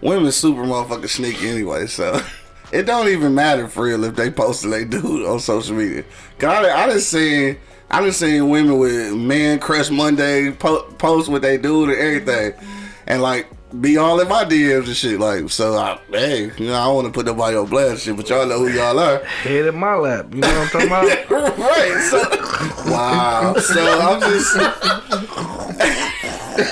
[0.00, 1.86] women super motherfucking sneaky anyway.
[1.86, 2.20] So
[2.72, 6.04] it don't even matter for real if they posted they dude on social media.
[6.38, 7.58] Cause I, I just seen.
[7.90, 12.54] I just seen women with men crush Monday po- post with they dude and everything,
[13.06, 13.48] and like
[13.80, 15.18] be all in my DMs and shit.
[15.18, 18.00] Like, so I, hey, you know, I don't want to put nobody on blast and
[18.00, 19.24] shit, but y'all know who y'all are.
[19.24, 20.26] Head in my lap.
[20.32, 21.30] You know what I'm talking about?
[21.58, 22.08] right.
[22.10, 23.54] So wow.
[23.56, 24.56] So I'm just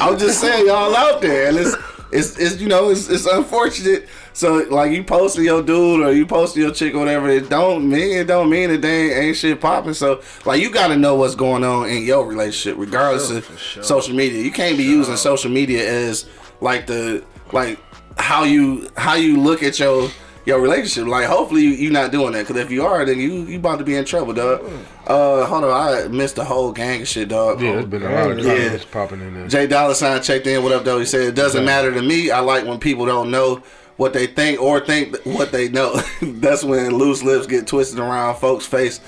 [0.00, 1.74] I'm just saying y'all out there and it's
[2.12, 4.08] it's, it's you know it's, it's unfortunate.
[4.32, 7.88] So like you posting your dude or you posting your chick or whatever, it don't
[7.88, 9.94] mean it don't mean that they ain't, ain't shit popping.
[9.94, 13.58] So like you got to know what's going on in your relationship, regardless Sure, of
[13.58, 13.82] sure.
[13.82, 14.42] social media.
[14.42, 16.28] You can't be using social media as
[16.60, 17.78] like the like
[18.18, 20.10] how you how you look at your
[20.46, 21.06] your relationship.
[21.08, 23.78] Like hopefully you, you're not doing that because if you are, then you you about
[23.78, 24.62] to be in trouble, dog.
[25.06, 27.60] Uh, hold on, I missed the whole gang of shit, dog.
[27.60, 28.54] Yeah, there's been a lot of Yeah.
[28.56, 29.48] comments popping in there.
[29.48, 30.62] Jay Dollar Sign checked in.
[30.62, 30.98] What up, though?
[30.98, 32.30] He said it doesn't matter to me.
[32.30, 33.62] I like when people don't know
[33.96, 36.00] what they think or think what they know.
[36.22, 39.00] That's when loose lips get twisted around folks' face.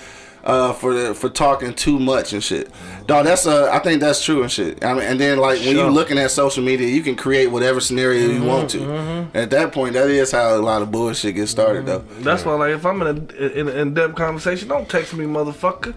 [0.45, 2.70] Uh, for for talking too much and shit.
[3.07, 4.84] Dog, that's uh, I think that's true and shit.
[4.84, 5.86] I mean, and then like when Sure.
[5.86, 9.28] you looking at social media, you can create whatever scenario you want to.
[9.34, 12.05] At that point, that is how a lot of bullshit gets started, though.
[12.20, 15.95] That's why, like, if I'm in a in an in-depth conversation, don't text me, motherfucker.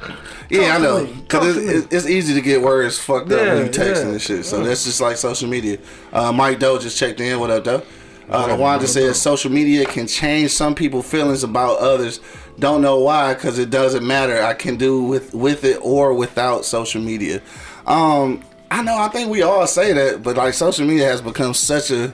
[0.49, 1.05] Yeah, I Talk know.
[1.05, 4.11] Because it's, it's easy to get words fucked up when you texting yeah.
[4.11, 4.45] and shit.
[4.45, 5.77] So that's just like social media.
[6.11, 7.39] Uh, Mike Doe just checked in.
[7.39, 7.83] What up, though?
[8.29, 12.19] Uh, Wanda says social media can change some people's feelings about others.
[12.57, 14.41] Don't know why, because it doesn't matter.
[14.41, 17.41] I can do with with it or without social media.
[17.85, 18.97] Um, I know.
[18.97, 22.13] I think we all say that, but like social media has become such a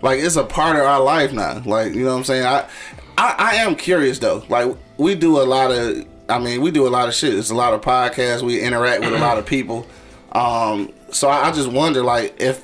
[0.00, 1.62] like it's a part of our life now.
[1.64, 2.44] Like you know what I'm saying.
[2.46, 2.68] I
[3.16, 4.44] I, I am curious though.
[4.48, 6.06] Like we do a lot of.
[6.28, 7.34] I mean, we do a lot of shit.
[7.34, 8.42] It's a lot of podcasts.
[8.42, 9.86] We interact with a lot of people.
[10.32, 12.62] Um, so I, I just wonder, like, if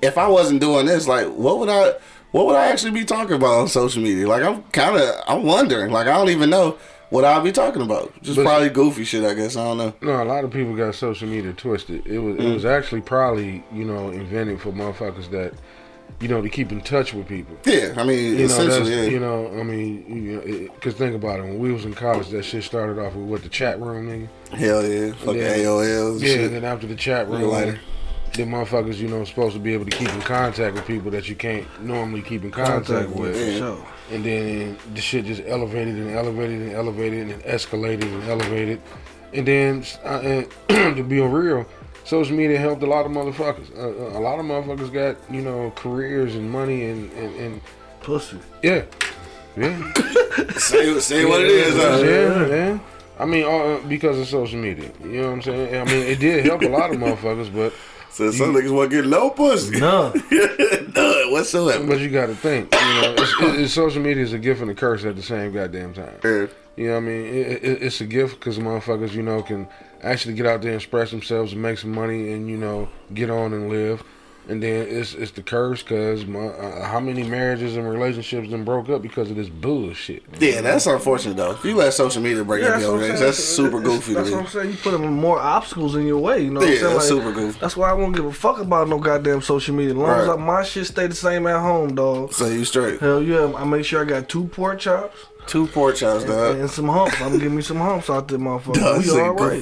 [0.00, 1.94] if I wasn't doing this, like, what would I,
[2.32, 4.28] what would I actually be talking about on social media?
[4.28, 5.90] Like, I'm kind of, I'm wondering.
[5.90, 6.78] Like, I don't even know
[7.10, 8.12] what I'll be talking about.
[8.22, 9.56] Just But- probably goofy shit, I guess.
[9.56, 9.92] I don't know.
[10.00, 12.06] No, a lot of people got social media twisted.
[12.06, 12.54] It was it Mm.
[12.54, 15.52] was actually probably you know invented for motherfuckers that
[16.20, 17.56] you know to keep in touch with people.
[17.64, 19.02] Yeah, I mean, You know, essentially, yeah.
[19.04, 21.42] you know, I mean, you know, because think about it.
[21.42, 24.56] When we was in college, that shit started off with what the chat room, nigga.
[24.56, 25.40] Hell yeah, fucking.
[25.42, 26.20] AOLs.
[26.20, 26.40] Yeah, shit.
[26.46, 27.80] and then after the chat room, Later.
[28.34, 31.28] The motherfuckers, you know, supposed to be able to keep in contact with people that
[31.28, 33.52] you can't normally keep in contact, Contact with, with.
[33.52, 33.58] Yeah.
[33.58, 33.86] sure.
[34.12, 38.80] And then the shit just elevated and elevated and elevated and escalated and elevated.
[39.32, 40.48] And then, uh, and
[40.96, 41.66] to be real,
[42.04, 43.70] social media helped a lot of motherfuckers.
[43.76, 47.60] Uh, a lot of motherfuckers got, you know, careers and money and, and, and
[48.00, 48.38] Pussy.
[48.62, 48.84] yeah.
[49.56, 49.92] Yeah.
[50.56, 51.74] say, say what it is.
[51.74, 52.02] huh?
[52.04, 52.78] Yeah, yeah.
[53.18, 54.90] I mean, uh, because of social media.
[55.02, 55.76] You know what I'm saying?
[55.76, 57.74] I mean, it did help a lot of motherfuckers, but
[58.10, 59.78] So some niggas want to get no pussy.
[59.78, 60.12] No.
[60.94, 61.86] None whatsoever.
[61.86, 64.60] but you got to think, you know, it's, it, it's, social media is a gift
[64.60, 66.18] and a curse at the same goddamn time.
[66.24, 66.46] Yeah.
[66.76, 67.26] You know what I mean?
[67.26, 69.68] It, it, it's a gift because motherfuckers, you know, can
[70.02, 73.30] actually get out there and express themselves and make some money and, you know, get
[73.30, 74.02] on and live.
[74.50, 78.88] And then it's it's the curse because uh, how many marriages and relationships then broke
[78.88, 80.24] up because of this bullshit.
[80.40, 81.52] Yeah, that's unfortunate though.
[81.52, 83.26] If you let social media break Yeah, up your what relationship, saying.
[83.30, 84.34] that's super It's- goofy to That's me.
[84.34, 84.70] what I'm saying.
[84.72, 86.42] You put more obstacles in your way.
[86.42, 86.94] You know what Yeah, I'm saying?
[86.94, 87.58] that's super goofy.
[87.60, 89.92] That's why I won't give a fuck about no goddamn social media.
[89.92, 90.38] As long as Right.
[90.38, 92.32] I, my shit stay the same at home, dog.
[92.32, 92.98] So you straight.
[93.00, 95.16] Hell yeah, I make sure I got two pork chops
[95.46, 96.58] Two pork chops, dog.
[96.58, 97.20] and some humps.
[97.20, 98.74] I'm gonna give me some humps out there, motherfucker.
[98.74, 99.60] Dog, we this all goofy right.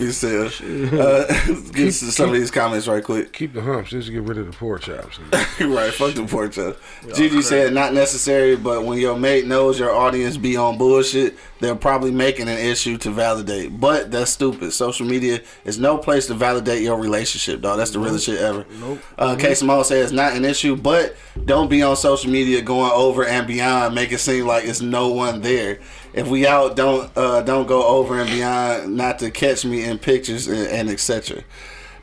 [0.93, 1.27] Uh,
[1.73, 3.33] get to some of these comments right quick.
[3.33, 5.19] Keep the humps just to get rid of the pork chops.
[5.61, 6.79] right, fuck the pork chops.
[7.15, 11.75] Gigi said not necessary, but when your mate knows your audience be on bullshit, they're
[11.75, 13.81] probably making an issue to validate.
[13.81, 14.73] But that's stupid.
[14.73, 17.79] Social media is no place to validate your relationship, dog.
[17.79, 18.65] That's the realest shit ever.
[18.81, 18.99] Nope.
[19.17, 19.55] Uh, K.
[19.55, 23.47] Simone says it's not an issue, but don't be on social media going over and
[23.47, 25.81] beyond, make it seem like it's no one there.
[26.15, 29.99] If we out, don't uh, don't go over and beyond, not to catch me in
[29.99, 31.45] pictures and, and etc.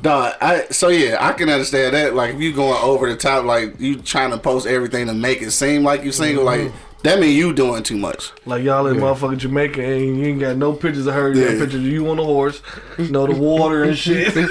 [0.01, 2.13] Dog, I so yeah, I can understand that.
[2.15, 5.41] Like if you going over the top, like you trying to post everything to make
[5.41, 6.71] it seem like you single, like
[7.05, 8.31] that mean you doing too much.
[8.45, 11.33] Like y'all in motherfucking Jamaica and you ain't got no pictures of her.
[11.33, 12.61] You got pictures of you on the horse,
[12.97, 14.33] you know, the water and shit.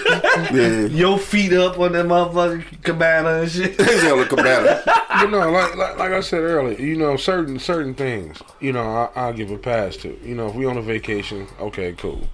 [0.52, 3.80] Yeah, Your feet up on that motherfucking cabana and shit.
[3.80, 4.82] he's on the cabana.
[4.84, 8.82] but no, like, like like I said earlier, you know, certain certain things, you know,
[8.82, 10.18] I, I'll give a pass to.
[10.24, 12.28] You know, if we on a vacation, okay, cool.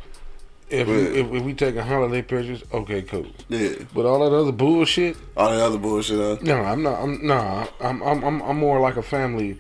[0.71, 1.09] If we, Yeah.
[1.25, 3.27] if, if we taking holiday pictures, okay, cool.
[3.49, 6.19] Yeah, But all that other bullshit, all the other bullshit.
[6.21, 7.01] Uh, no, I'm not.
[7.03, 7.67] I'm nah.
[7.81, 9.59] I'm I'm I'm, I'm more like a family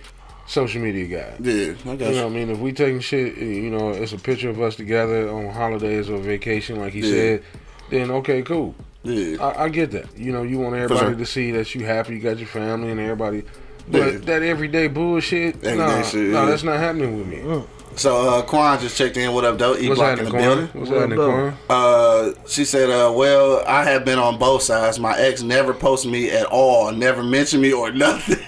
[0.51, 1.37] social media guy.
[1.41, 2.51] yeah, I got You know what I mean?
[2.51, 6.19] If we taking shit, you know, it's a picture of us together on holidays or
[6.19, 7.11] vacation, like he Yeah.
[7.11, 7.43] said,
[7.91, 8.75] then okay, cool.
[9.05, 10.07] Yeah, I, I get that.
[10.19, 11.15] You know, you want everybody sure.
[11.15, 13.45] to see that you happy, you got your family and everybody.
[13.89, 14.19] But Yeah.
[14.25, 16.51] that everyday bullshit, Everyday nah, shit, nah, yeah.
[16.51, 17.63] that's not happening with me.
[17.97, 19.33] So uh, Quan just checked in.
[19.33, 19.77] What up, though?
[19.77, 20.43] E What's block in happening, the Quan?
[20.43, 20.67] building.
[20.81, 21.55] What's What happening, Quan?
[21.69, 24.99] Uh, she said, uh, well, I have been on both sides.
[25.01, 28.39] My ex never posted me at all, never mentioned me or nothing.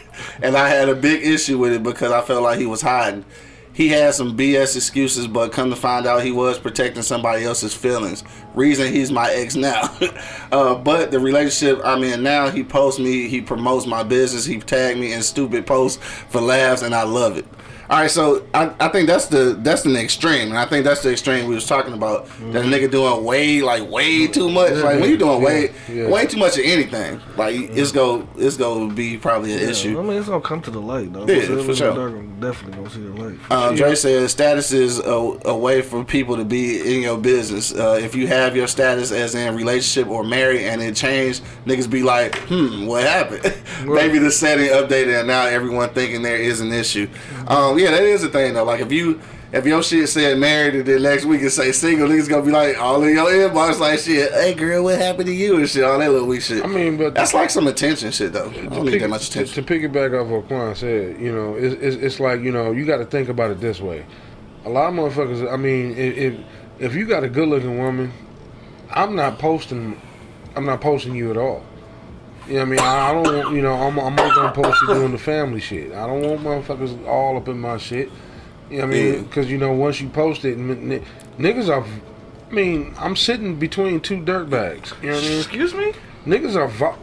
[0.43, 3.25] and I had a big issue with it because I felt like he was hiding.
[3.75, 7.75] He had some BS excuses, but come to find out he was protecting somebody else's
[7.75, 8.23] feelings.
[8.55, 9.97] Reason he's my ex now.
[10.53, 14.59] uh, but the relationship I'm in now, he posts me, he promotes my business, he
[14.59, 17.47] tagged me in stupid posts for laughs, and I love it.
[17.93, 21.03] All right, so I, I think that's the that's the extreme, and I think that's
[21.03, 22.25] the extreme we was talking about.
[22.53, 24.73] That nigga doing way like way too much.
[24.73, 26.09] Like when you doing way yeah.
[26.09, 30.01] way too much of anything, like it's go it's gonna be probably an I issue.
[30.01, 31.27] I mean, it's gonna come to the light, though.
[31.27, 31.95] Yeah, for sure.
[31.95, 33.39] dark, definitely gonna see the light.
[33.51, 37.75] Uh, Dre says status is a, a way for people to be in your business.
[37.75, 41.91] Uh, if you have your status as in relationship or married and it changed, niggas
[41.91, 43.55] be like, hmm, what happened?
[43.85, 47.07] Maybe the setting updated and now everyone thinking there is an issue.
[47.49, 48.65] Um, yeah, that is a thing though.
[48.65, 49.21] Like if you
[49.53, 52.53] if your shit said married and then next week it say single, niggas gonna be
[52.53, 54.33] like all in your inbox like shit.
[54.33, 55.85] Hey girl, what happened to you and shit?
[55.85, 56.65] All that little weak shit.
[56.65, 58.51] I mean, but that's like some attention shit though.
[58.51, 59.55] I don't need that much attention.
[59.55, 62.71] to, to piggyback off what Quan said, you know, it's, it's, it's like you know
[62.71, 64.07] you got to think about it this way.
[64.65, 65.53] A lot of motherfuckers.
[65.53, 66.41] I mean, if if,
[66.79, 68.13] if you got a good looking woman,
[68.91, 70.01] I'm not posting.
[70.55, 71.65] I'm not posting you at all.
[72.49, 72.79] You know what I mean?
[72.81, 73.37] I, I don't.
[73.37, 75.93] want- You know, I'm, I'm only gonna post you doing the family shit.
[75.93, 78.11] I don't want motherfuckers all up in my shit.
[78.71, 79.15] You know what I mean?
[79.15, 79.21] Yeah.
[79.23, 81.05] Because you know, once you post it, n- n-
[81.39, 81.85] niggas are.
[82.51, 84.93] I mean, I'm sitting between two dirt bags.
[85.03, 85.39] You know what I mean?
[85.39, 85.93] Excuse me?
[86.27, 86.97] Niggas are vul-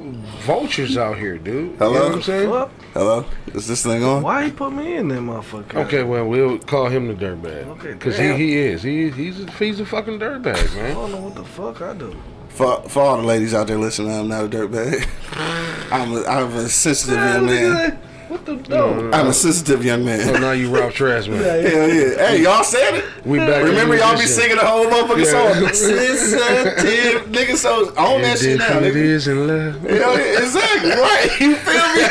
[0.46, 1.56] vultures out here, dude.
[1.56, 2.04] You know Hello?
[2.08, 2.50] what I'm saying?
[2.50, 2.72] What?
[2.94, 4.22] Hello, is this thing on?
[4.24, 5.76] Why he put me in that motherfucker?
[5.86, 7.66] Okay, well, we'll call him the dirtbag.
[7.68, 8.82] Okay, Because he, he is.
[8.82, 10.92] He, he's, a, he's a fucking dirtbag, I man.
[10.92, 12.16] I don't know what the fuck I do.
[12.60, 15.08] For, for all the ladies out there listening, I'm not a dirtbag.
[15.94, 17.98] I'm a, I'm a sensitive young man.
[18.28, 19.12] What the no?
[19.14, 20.20] I'm a sensitive young man.
[20.20, 20.42] So man.
[20.42, 21.42] now you Ralph Trash, man.
[21.42, 22.28] Hell yeah.
[22.28, 23.26] Hey, y'all said it.
[23.26, 23.64] We back.
[23.64, 25.54] Remember y'all be singing the whole motherfucking Yeah.
[25.54, 25.74] song.
[25.74, 28.98] Sensitive nigga, so own that shit is now, what it nigga.
[28.98, 29.80] is in love.
[29.82, 30.90] Hell yeah, exactly.
[30.92, 31.30] Right.
[31.40, 32.04] You feel me?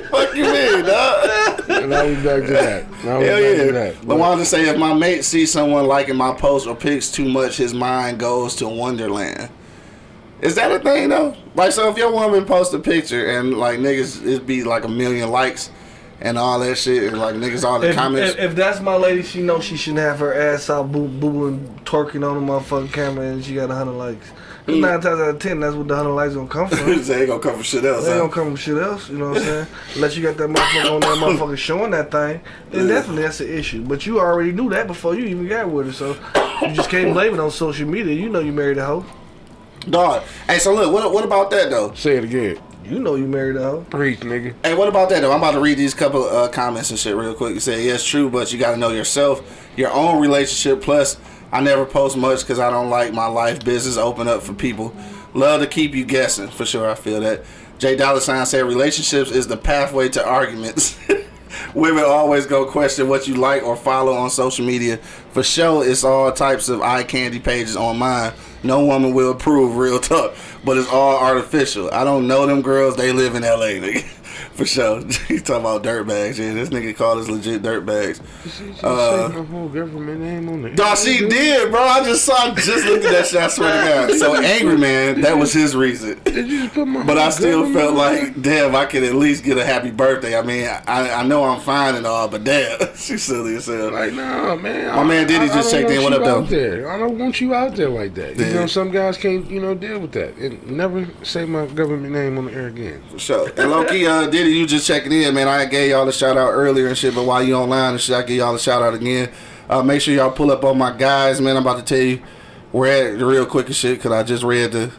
[0.10, 1.49] Fuck you mean, dog?
[1.70, 2.90] Now we back to that.
[3.04, 3.72] Now we Hell back to yeah.
[3.72, 4.06] that.
[4.06, 7.10] But I wanted to say if my mate sees someone liking my post or pics
[7.10, 9.50] too much, his mind goes to Wonderland.
[10.40, 11.36] Is that a thing though?
[11.54, 14.88] Like so if your woman posts a picture and like niggas it be like a
[14.88, 15.70] million likes
[16.20, 18.96] and all that shit and like niggas all the If, comments if, if that's my
[18.96, 22.92] lady, she knows she shouldn't have her ass out boo booing, twerking on the motherfucking
[22.92, 24.30] camera, and she got a hundred likes.
[24.70, 24.80] 'Cause Mm.
[24.80, 26.78] Nine times out of ten, that's what the hundred likes gonna come from.
[27.04, 28.04] they ain't gonna come from shit else.
[28.04, 28.22] They huh?
[28.22, 29.66] ain't gonna come from shit else, you know what I'm saying?
[29.96, 32.40] Unless you got that motherfucker on that motherfucker showing that thing,
[32.70, 32.94] then Yeah.
[32.94, 33.82] definitely that's an issue.
[33.84, 36.16] But you already knew that before you even got with her, so
[36.62, 38.14] you just can't blame it on social media.
[38.14, 39.04] You know you married a hoe.
[39.88, 40.22] Dog.
[40.46, 41.92] Hey, so look, what what about that though?
[41.94, 42.58] Say it again.
[42.84, 43.86] You know you married a hoe.
[43.88, 44.52] Preach, nigga.
[44.64, 45.30] Hey, what about that though?
[45.32, 47.54] I'm about to read these couple uh, comments and shit real quick.
[47.54, 50.82] You say, yes, true, but you got to know yourself, your own relationship.
[50.82, 51.16] Plus,
[51.52, 54.94] I never post much because I don't like my life business open up for people.
[55.34, 56.88] Love to keep you guessing, for sure.
[56.90, 57.44] I feel that.
[57.78, 60.98] Jay Dollar Sign said, relationships is the pathway to arguments.
[61.74, 64.98] Women always go question what you like or follow on social media.
[65.32, 68.32] For sure, it's all types of eye candy pages on mine.
[68.62, 70.34] No woman will approve, real talk.
[70.64, 71.90] But it's all artificial.
[71.92, 72.96] I don't know them girls.
[72.96, 74.16] They live in LA, nigga.
[74.54, 75.00] For sure.
[75.28, 76.38] He's talking about dirt bags.
[76.38, 78.20] Yeah, this nigga called us legit dirt bags.
[78.44, 80.76] She just Uh, my whole government name on it.
[80.76, 81.82] Dog, she did, bro.
[81.82, 83.40] I just saw, just looked at that shit.
[83.40, 84.18] I swear to God.
[84.18, 85.20] So angry, man.
[85.20, 86.20] That was his reason.
[86.24, 89.44] Did you just put my But I still felt like, damn, I could at least
[89.44, 90.36] get a happy birthday.
[90.38, 93.90] I mean, I, I know I'm fine and all, but damn, she's silly as hell.
[93.92, 94.94] Like, nah, man.
[94.96, 96.02] My man Diddy just don't checked in.
[96.02, 96.42] What up, though?
[96.42, 96.90] There.
[96.90, 98.36] I don't want you out there like that.
[98.36, 100.36] You know, some guys can't, you know, deal with that.
[100.36, 103.02] And never say my government name on the air again.
[103.10, 103.50] For sure.
[103.56, 105.48] And low key, uh, Diddy, you just checking in, man.
[105.48, 108.16] I gave y'all a shout out earlier and shit, but while you online and shit,
[108.16, 109.30] I give y'all a shout out again.
[109.68, 111.56] Uh, make sure y'all pull up on my guys, man.
[111.56, 112.22] I'm about to tell you
[112.72, 114.92] where at real quick and shit, because I just read the,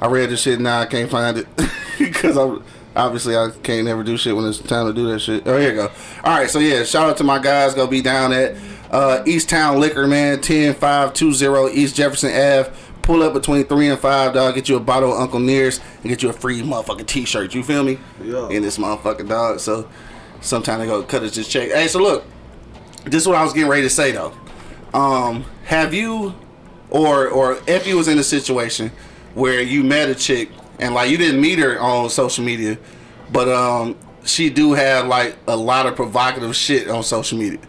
[0.00, 0.80] I read the shit now.
[0.80, 1.46] I can't find it
[1.98, 2.62] because I'm
[2.96, 5.46] obviously I can't never do shit when it's time to do that shit.
[5.46, 5.90] Oh, here you go.
[6.22, 7.74] All right, so yeah, shout out to my guys.
[7.74, 8.56] Gonna be down at
[8.90, 12.70] uh, East Town Liquor, man, 10520 East Jefferson Ave.
[13.04, 14.54] Pull up between three and five, dog.
[14.54, 17.54] Get you a bottle of Uncle Nearest and get you a free motherfucking T-shirt.
[17.54, 17.98] You feel me?
[18.22, 18.48] Yeah.
[18.48, 19.60] In this motherfucking dog.
[19.60, 19.86] So
[20.40, 21.70] sometime they go cut us this check.
[21.70, 22.24] Hey, so look,
[23.04, 24.32] this is what I was getting ready to say though.
[24.94, 26.34] Um, have you,
[26.88, 28.90] or or if you was in a situation
[29.34, 30.48] where you met a chick
[30.78, 32.78] and like you didn't meet her on social media,
[33.30, 37.60] but um, she do have like a lot of provocative shit on social media.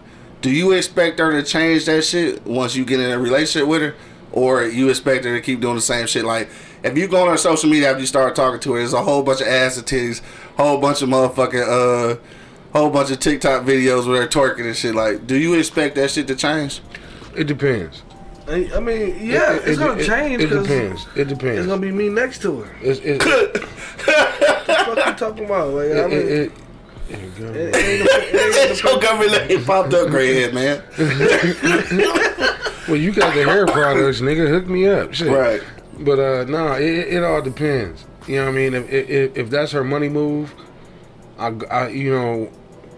[0.42, 3.82] Do you expect her to change that shit once you get in a relationship with
[3.82, 3.96] her,
[4.36, 6.24] or you expect her to keep doing the same shit?
[6.26, 6.50] Like,
[6.84, 9.02] if you go on her social media after you start talking to her, there's a
[9.02, 10.22] whole bunch of ass and titties,
[10.58, 12.20] whole bunch of motherfucking, uh,
[12.78, 14.94] whole bunch of TikTok videos with her twerking and shit.
[14.94, 16.82] Like, do you expect that shit to change?
[17.36, 18.04] It depends.
[18.48, 21.08] I I mean, yeah, It- it- it's gonna it- change It because depends.
[21.16, 21.58] It depends.
[21.60, 22.76] it's gonna be me next to her.
[22.82, 23.26] It's, it's,
[24.06, 25.74] What you talking about?
[25.74, 26.10] Like, I it,
[26.52, 26.52] mean,
[27.10, 30.84] it, it, it, ain't it your government name popped up, gray head, man.
[32.88, 34.50] well, you got the hair products, nigga.
[34.50, 35.14] Hook me up.
[35.14, 35.28] Shit.
[35.28, 35.62] Right.
[36.00, 38.06] But uh, nah, it, it it all depends.
[38.28, 38.74] You know what I mean?
[38.74, 40.54] If if, if that's her money move,
[41.38, 42.52] I, I you know,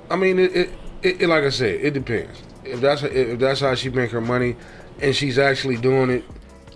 [0.10, 0.70] I mean it, it,
[1.04, 2.42] it, it like I said, it depends.
[2.64, 4.56] If that's if that's how she make her money,
[5.02, 6.24] and she's actually doing it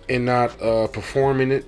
[0.09, 1.65] and not uh, performing it,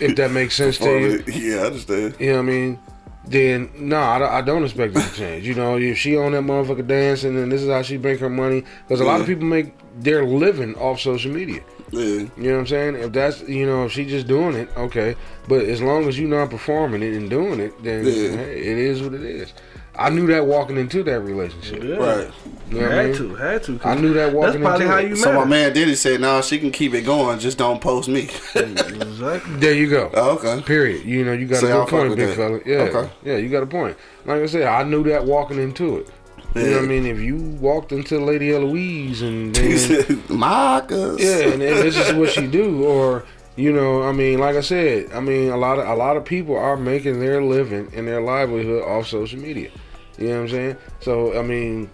[0.00, 1.24] if that makes sense to you.
[1.26, 2.16] yeah, I understand.
[2.18, 2.78] You know what I mean?
[3.26, 5.46] Then no, I, don't- I don't expect it to change.
[5.46, 8.28] You know, if she on that motherfucker dancing and this is how she make her
[8.28, 11.62] money, because a lot of people make their living off social media.
[11.90, 12.02] Yeah.
[12.02, 12.94] You know what I'm saying?
[12.96, 15.14] If that's you know, if she just doing it, okay.
[15.48, 18.36] But as long as you not performing it and doing it, then Yeah.
[18.36, 19.52] hey, it is what it is.
[19.96, 21.82] I knew that walking into that relationship.
[21.84, 21.94] Yeah.
[21.96, 22.30] Right.
[22.70, 23.14] You know what I Had mean?
[23.16, 23.80] to, had to.
[23.84, 25.08] I knew that That's probably into how it.
[25.10, 25.34] you So met.
[25.36, 25.46] my her.
[25.46, 27.38] man Diddy said, "No, she can keep it going.
[27.38, 29.56] Just don't post me." Exactly.
[29.56, 30.10] There you go.
[30.14, 30.60] oh, okay.
[30.62, 31.04] Period.
[31.04, 32.36] You know, you got So a good point, big that.
[32.36, 32.60] fella.
[32.66, 33.12] Yeah, Okay.
[33.24, 33.96] yeah, you got a point.
[34.24, 36.08] Like I said, I knew that walking into it.
[36.54, 37.06] You know what I mean?
[37.06, 41.96] If you walked into Lady Eloise and He then, said, "Marcus." yeah, and, and this
[41.96, 43.24] is what she do, or
[43.56, 46.24] you know, I mean, like I said, I mean, a lot of a lot of
[46.24, 49.70] people are making their living and their livelihood off social media.
[50.18, 50.76] You know what I'm saying?
[51.00, 51.90] So I mean,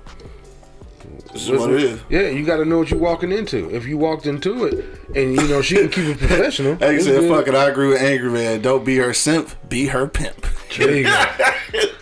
[1.33, 2.01] This is what it is.
[2.11, 3.75] yeah, you got to know what you're walking into.
[3.75, 4.85] If you walked into it,
[5.16, 6.77] and you know she can keep it professional.
[6.77, 7.29] Hey, he said.
[7.31, 8.61] "Fuck it." I agree with Angry Man.
[8.61, 9.51] Don't be her simp.
[9.68, 10.47] Be her pimp.
[10.77, 11.25] There you go.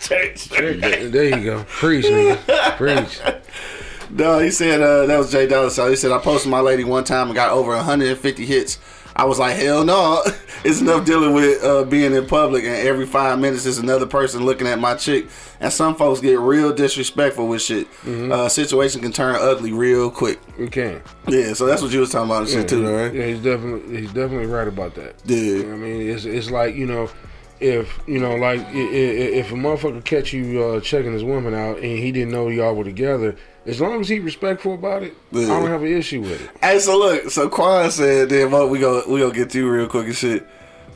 [0.09, 1.63] There, there you go.
[1.67, 2.75] Preach, nigga.
[2.77, 3.19] Preach.
[4.11, 5.69] No, he said uh, that was Jay Dollar.
[5.69, 8.79] So he said I posted my lady one time and got over 150 hits.
[9.19, 10.21] I was like, hell no,
[10.63, 14.45] it's enough dealing with uh, being in public, and every five minutes is another person
[14.45, 15.27] looking at my chick.
[15.59, 17.89] And some folks get real disrespectful with shit.
[18.07, 20.39] Uh, situation can turn ugly real quick.
[20.57, 21.01] We can.
[21.27, 23.13] Yeah, so that's what you was talking about and shit too, right?
[23.13, 25.15] Yeah, he's definitely he's definitely right about that.
[25.25, 25.35] Yeah.
[25.35, 27.09] You know I mean, it's it's like you know,
[27.59, 31.99] if you know, like if a motherfucker catch you uh, checking his woman out and
[31.99, 33.35] he didn't know y'all were together,
[33.65, 36.49] as long as he respectful about it, I don't have an issue with it.
[36.61, 39.87] Hey, so look, so Quan said, then what we go we gonna get to real
[39.87, 40.47] quick and shit.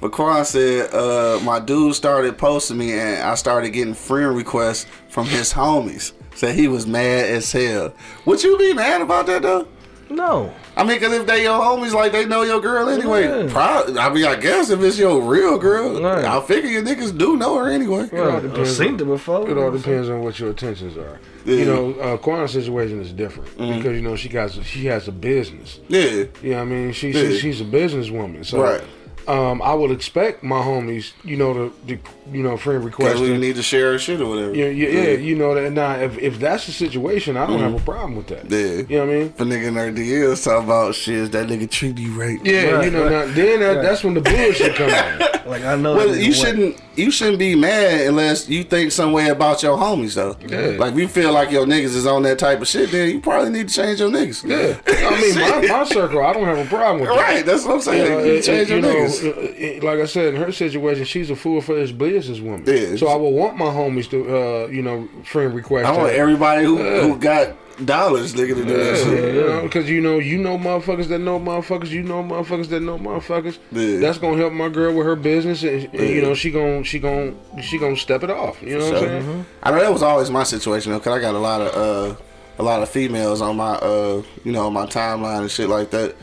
[0.02, 4.86] But Quan said, uh, my dude started posting me and I started getting friend requests
[5.08, 6.12] from his homies.
[6.36, 7.94] Said he was mad as hell.
[8.26, 9.68] Would you be mad about that though?
[10.10, 10.54] No.
[10.76, 13.24] I mean, cause if they your homies, like they know your girl anyway.
[13.46, 13.52] Yeah.
[13.52, 16.26] Prob- I mean, I guess if it's your real girl, Right.
[16.26, 18.10] I figure your niggas do know her anyway.
[18.12, 19.48] It all I've depends seen on- before.
[19.50, 21.20] It all depends on what your intentions are.
[21.46, 21.56] Yeah.
[21.58, 23.78] You know, uh, Quan's situation is different Mm-hmm.
[23.78, 25.80] because you know she got she has a business.
[25.90, 26.02] Yeah,
[26.42, 26.92] You know what I mean?
[26.94, 27.30] She, Yeah.
[27.30, 28.44] she she's a businesswoman.
[28.46, 28.82] So Right.
[29.28, 31.98] Um, I would expect my homies, you know, to, to
[32.32, 33.14] you know, friend request.
[33.14, 34.56] cause we need to share her shit or whatever.
[34.56, 35.72] yeah, yeah, yeah, you know that.
[35.74, 38.48] Now, if, if that's the situation, I don't have a problem with that.
[38.48, 38.92] Mm-hmm.
[38.92, 39.00] Yeah.
[39.00, 39.28] You know what I mean?
[39.28, 42.40] If a nigga in her DMs talking about shit, is that nigga treat you right?
[42.46, 43.04] Yeah, Right, you know.
[43.04, 43.28] right.
[43.28, 45.30] Now, then that, that's when the bullshit come out.
[45.44, 45.94] Like I know.
[45.98, 49.62] Well, that you what- shouldn't you shouldn't be mad unless you think some way about
[49.62, 50.38] your homies though.
[50.40, 50.78] Yeah.
[50.80, 53.20] Like if you feel like your niggas is on that type of shit, then you
[53.20, 54.48] probably need to change your niggas.
[54.48, 57.18] Yeah, I mean, my, my circle, I don't have a problem with that.
[57.22, 58.10] Right, that's what I'm You saying.
[58.10, 59.06] know, You it- change it- your you niggas.
[59.13, 62.66] it- it- like I said, in her situation, she's a full fledged businesswoman.
[62.68, 62.96] Yeah.
[62.98, 65.86] So I would want my homies to, uh, you know, friend request.
[65.88, 66.16] I want her.
[66.16, 67.56] everybody who, who got
[67.86, 69.36] dollars, nigga, to do that Yeah, shit.
[69.36, 72.82] you know, because you know, you know, motherfuckers that know motherfuckers, you know, motherfuckers that
[72.82, 73.58] know motherfuckers.
[73.72, 73.98] Yeah.
[74.00, 77.00] That's gonna help my girl with her business, and, and, you know, she gon' she
[77.00, 78.62] gon' she gonna step it off.
[78.62, 79.46] You know what I'm So, saying?
[79.64, 82.16] I know that was always my situation though, cause I got a lot of uh,
[82.60, 86.16] a lot of females on my uh, you know, my timeline and shit like that.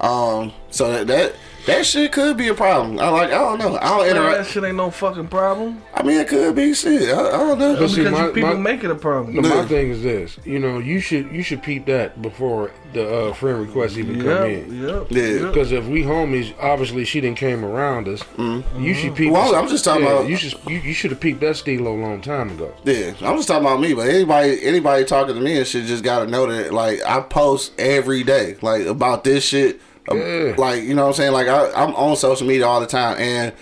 [0.00, 1.34] Um, so that that
[1.66, 2.98] that shit could be a problem.
[2.98, 3.76] I like, I don't know.
[3.76, 5.82] I don't Man, that shit ain't no fucking problem.
[5.94, 7.08] I mean, it could be shit.
[7.14, 7.76] I, I don't know.
[7.76, 9.34] But see, because my- people my- make it a problem.
[9.36, 10.38] No, my thing is this.
[10.44, 14.44] You know, you should you should peep that before the uh, friend request even come
[14.44, 14.82] in.
[14.82, 15.46] yeah, Yeah.
[15.48, 18.22] Because if we homies, obviously she didn't came around us.
[18.22, 18.60] Hmm.
[18.78, 19.32] You should peep.
[19.32, 21.86] Well, I'm just talking yeah, about- You should you, you should have peeped that steelo
[21.86, 22.72] a long time ago.
[22.84, 26.04] Yeah, I'm just talking about me, but anybody anybody talking to me and shit just
[26.04, 29.80] gotta know that like I post every day like about this shit.
[30.12, 30.54] Yeah.
[30.58, 31.32] Like you know what I'm saying?
[31.32, 33.52] Like I, I'm on social media all the time, and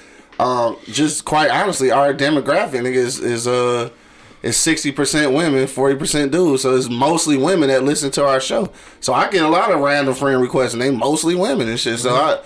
[0.41, 3.91] um, just quite honestly, our demographic nigga, is is uh
[4.43, 6.63] is sixty percent women, forty percent dudes.
[6.63, 8.73] So it's mostly women that listen to our show.
[9.01, 11.99] So I get a lot of random friend requests, and they mostly women and shit.
[11.99, 12.43] So I.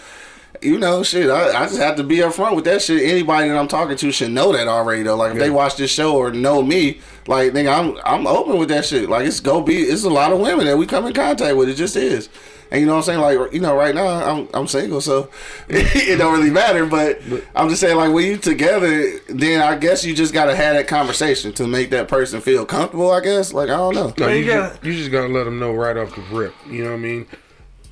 [0.62, 1.28] You know, shit.
[1.28, 3.02] I, I just have to be upfront with that shit.
[3.02, 5.14] Anybody that I'm talking to should know that already, though.
[5.14, 8.70] Like if they watch this show or know me, like nigga, I'm I'm open with
[8.70, 9.10] that shit.
[9.10, 9.82] Like it's go be.
[9.82, 11.68] It's a lot of women that we come in contact with.
[11.68, 12.30] It just is.
[12.70, 13.20] And you know what I'm saying?
[13.20, 15.30] Like you know, right now I'm I'm single, so
[15.68, 16.84] it don't really matter.
[16.86, 17.20] But
[17.54, 20.88] I'm just saying, like when you together, then I guess you just gotta have that
[20.88, 23.10] conversation to make that person feel comfortable.
[23.10, 23.52] I guess.
[23.52, 24.12] Like I don't know.
[24.18, 26.54] No, you, you ju- gotta- you just gotta let them know right off the rip.
[26.68, 27.26] You know what I mean?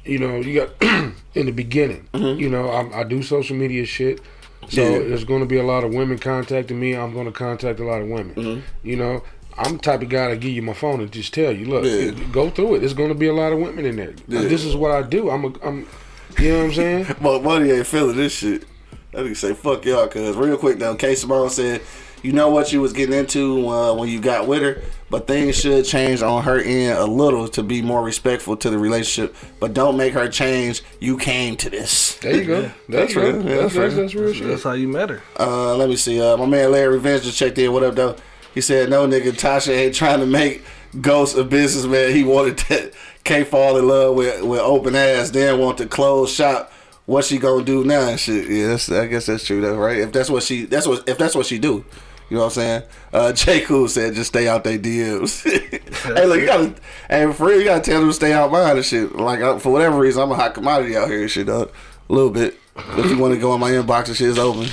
[0.04, 0.70] You know, you got
[1.34, 2.08] in the beginning.
[2.12, 2.40] Mm-hmm.
[2.40, 4.20] You know, I, I do social media shit,
[4.68, 4.98] so Yeah.
[4.98, 6.94] there's going to be a lot of women contacting me.
[6.94, 8.34] I'm going to contact a lot of women.
[8.34, 8.60] Mm-hmm.
[8.86, 9.22] You know,
[9.57, 11.84] I'm the type of guy to give you my phone and just tell you, look,
[11.84, 12.11] Yeah.
[12.32, 12.78] go through it.
[12.80, 14.14] There's going to be a lot of women in there.
[14.26, 15.30] This is what I do.
[15.30, 15.86] I'm a, I'm,
[16.38, 17.07] you know what I'm saying?
[17.22, 18.64] But money ain't feeling this shit.
[19.12, 21.82] That nigga say fuck y'all, cause real quick though, K Simone said,
[22.24, 25.57] you know what you was getting into uh, when you got with her, but things
[25.61, 29.36] should change on her end a little to be more respectful to the relationship.
[29.61, 30.82] But don't make her change.
[31.00, 32.16] You came to this.
[32.16, 32.62] There you go.
[32.62, 33.32] That's That's real.
[33.36, 33.42] real.
[33.46, 34.26] Yeah, That's, that's that's, real.
[34.26, 34.48] that's real.
[34.48, 35.22] That's how you met her.
[35.38, 36.18] Uh, let me see.
[36.20, 37.70] Uh, my man Larry Revenge just checked in.
[37.72, 38.16] What up, though?
[38.55, 40.64] He said, no, nigga, Tasha ain't trying to make
[41.00, 42.14] Ghost a businessman.
[42.14, 42.92] He wanted that
[43.24, 46.72] K fall in love with, with open ass, then want to close shop.
[47.07, 48.48] What she gonna do now and shit?
[48.48, 49.98] Yeah, that's, I guess that's true though, right?
[49.98, 51.84] If that's what she, that's what if that's what she do.
[52.30, 52.82] You know what I'm saying?
[53.12, 53.61] Uh, J.
[53.62, 55.42] Cool said, just stay out their DMs.
[56.14, 56.74] hey, look, you gotta,
[57.11, 59.14] hey, for real, you gotta tell them to stay out mine and shit.
[59.14, 61.70] Like, uh, for whatever reason, I'm a hot commodity out here and shit, dog.
[62.09, 62.59] A little bit.
[62.74, 64.66] But if you want to go in my inbox and shit is open.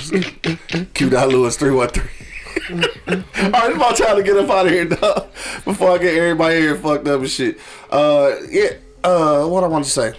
[0.94, 1.10] Q.
[1.10, 2.31] Lewis 313.
[2.70, 5.28] All right, it's about time to get up out of here, dog.
[5.64, 7.58] Before I get everybody here fucked up and shit.
[7.90, 8.70] Uh, yeah.
[9.02, 10.14] Uh, what I want to say.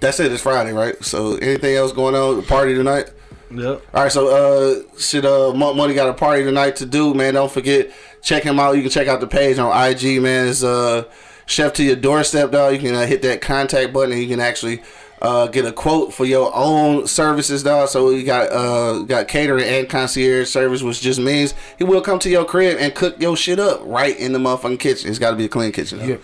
[0.00, 0.32] That's it.
[0.32, 1.02] It's Friday, right?
[1.02, 2.42] So, anything else going on?
[2.44, 3.10] Party tonight?
[3.50, 3.82] Yep.
[3.94, 7.34] All right, so uh, shit, uh, Money got a party tonight to do, man.
[7.34, 7.90] Don't forget,
[8.22, 8.76] check him out.
[8.76, 10.48] You can check out the page on IG, man.
[10.48, 11.04] It's uh,
[11.46, 12.74] Chef to your doorstep, dog.
[12.74, 14.82] You can uh, hit that contact button, and you can actually
[15.20, 17.88] uh, get a quote for your own services, dog.
[17.88, 22.18] So you got uh, got catering and concierge service, which just means he will come
[22.20, 25.10] to your crib and cook your shit up right in the motherfucking kitchen.
[25.10, 26.06] It's got to be a clean kitchen, though.
[26.06, 26.16] Yeah.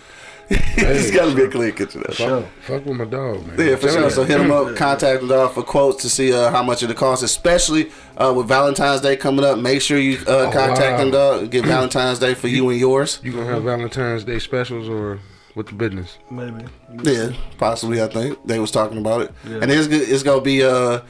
[0.49, 2.13] it's got to be a clean kitchen, though.
[2.13, 2.41] Sure.
[2.61, 3.57] Fuck with my dog, man.
[3.57, 4.03] Yeah, for sure.
[4.03, 4.09] you.
[4.11, 6.95] So hit them up, contact them dog for quotes to see uh, how much it
[6.95, 9.57] costs, especially uh, with Valentine's Day coming up.
[9.57, 10.97] Make sure you uh, contact wow.
[10.97, 11.49] them, dog.
[11.49, 13.19] Get Valentine's Day for you and yours.
[13.23, 15.19] You gonna have Valentine's Day specials or
[15.55, 16.17] with the business?
[16.29, 16.65] Maybe.
[17.03, 18.01] Yeah, possibly.
[18.01, 19.59] I think they was talking about it, Yeah.
[19.61, 21.01] and it's go- it's gonna be uh.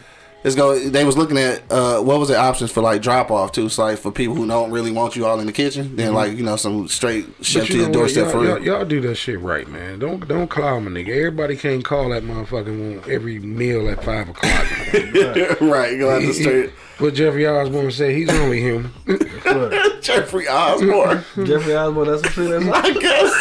[0.43, 0.77] It's go.
[0.77, 3.67] They was looking at uh, what was the options for like drop off too.
[3.67, 6.37] So like for people who don't really want you all in the kitchen, then like
[6.37, 8.63] you know some straight chef But to you your doorstep Y'all, for y'all, real.
[8.63, 9.97] y'all do that shit right, man.
[9.97, 11.09] Don't don't clown a nigga.
[11.17, 14.63] Everybody can't call that motherfucking one every meal at five o'clock.
[14.93, 16.69] right, you gonna have to straight
[16.99, 18.13] What Jeffrey Osborne say?
[18.13, 18.91] He's only human.
[19.07, 19.95] What?
[20.03, 21.23] Jeffrey Osborne.
[21.43, 23.33] Jeffrey Osborne, that's what shit that's I guess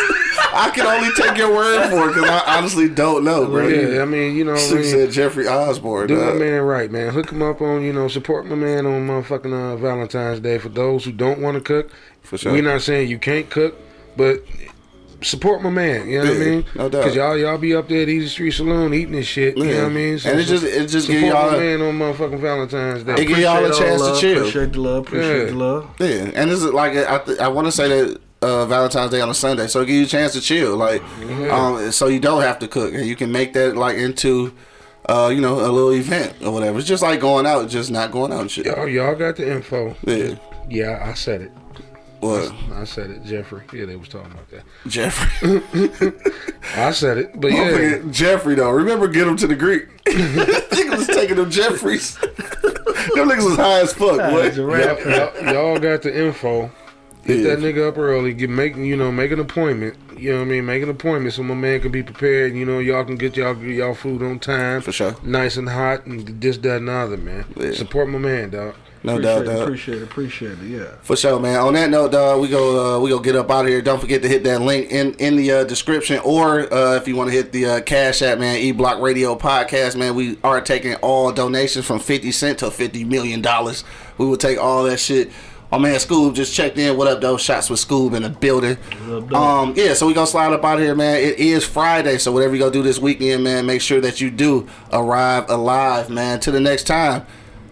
[0.55, 3.67] I can only take your word for it because I honestly don't know, bro.
[3.69, 6.07] yeah, I mean, you know, what I Six mean, said Jeffrey Osborne.
[6.07, 7.13] do my man right, man.
[7.13, 10.59] Hook him up on, you know, support my man on motherfucking uh, Valentine's Day.
[10.59, 11.91] For those who don't want to cook,
[12.23, 12.53] For sure.
[12.53, 13.77] we're not saying you can't cook,
[14.17, 14.43] but
[15.23, 16.07] support my man.
[16.09, 16.65] You know what I mean?
[16.75, 17.05] no doubt.
[17.05, 19.57] Cause y'all y'all be up there at Easy Street Saloon eating this shit.
[19.57, 20.19] You know what I mean?
[20.25, 23.15] and it just it just give support y'all my a, man on motherfucking Valentine's Day.
[23.15, 24.39] It give y'all a chance all to chill.
[24.41, 25.07] Appreciate the love.
[25.07, 25.45] Appreciate Yeah.
[25.47, 25.91] the love.
[25.99, 26.31] yeah.
[26.35, 29.31] And this is like I th- I want to say that uh, Valentine's Day on
[29.31, 31.03] a Sunday, so it give you a chance to chill, like
[31.51, 34.55] um, so you don't have to cook, and you can make that like into.
[35.07, 36.79] Uh, you know, a little event or whatever.
[36.79, 38.65] It's just like going out, just not going out and shit.
[38.65, 39.95] Y'all, y'all got the info.
[40.07, 40.37] Yeah.
[40.67, 41.53] Yeah, I said it.
[42.21, 43.65] What, I said it, Jeffrey.
[43.75, 44.63] Yeah, they was talking about that.
[44.87, 45.61] Jeffrey?
[46.75, 48.71] I said it, but yeah, Motherfucker, Jeffrey though.
[48.71, 50.05] Remember, get him to the Greek.
[50.07, 52.17] niggas was taking them Jeffreys.
[52.17, 54.49] them niggas was high as fuck, boy.
[54.53, 56.71] y'all, y'all, y'all got the info.
[57.25, 57.55] Hit Yeah.
[57.55, 58.33] that nigga up early.
[58.35, 59.97] Get make you know make an appointment.
[60.17, 60.67] You know what I mean?
[60.67, 62.55] Make an appointment so my man can be prepared.
[62.55, 65.17] You know y'all can get y'all y'all food on time, For sure.
[65.23, 67.45] nice and hot, and this that and the other man.
[67.57, 67.73] Yeah.
[67.73, 68.75] Support my man, dog.
[69.03, 69.63] No Appreciate doubt, it, dog.
[69.65, 70.85] appreciate it, appreciate it, yeah.
[71.03, 71.59] For sure, man.
[71.59, 73.83] On that note, dog, we go uh, we go get up out of here.
[73.83, 77.15] Don't forget to hit that link in in the uh, description, or uh, if you
[77.15, 80.15] want to hit the uh, Cash App, man, E Block Radio Podcast, man.
[80.15, 83.85] We are taking all donations from fifty cent to fifty million dollars.
[84.17, 85.31] We will take all that shit.
[85.75, 86.97] Oh man, Scoob just checked in.
[86.97, 87.37] What up, though?
[87.37, 88.79] Shots with Scoob in the building.
[89.11, 89.35] up, dog?
[89.35, 91.17] Um, yeah, so we gonna slide up out here, man.
[91.17, 94.31] It is Friday, so whatever you gonna do this weekend, man, make sure that you
[94.31, 96.39] do arrive alive, man.
[96.39, 97.27] Till the next time,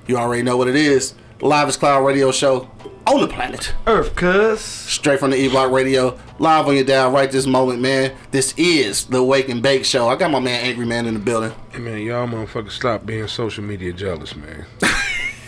[0.09, 1.15] you already know what it is.
[1.41, 2.69] Live is Cloud Radio Show
[3.07, 3.73] on the planet.
[3.87, 4.61] Earth, cuz.
[4.61, 8.13] Straight from the E Block Radio, live on your dial right this moment, man.
[8.33, 10.09] This is the Wake and Bake Show.
[10.09, 11.53] I got my man Angry Man in the building.
[11.71, 14.67] Hey man, y'all motherfuckers stop being social media jealous, man.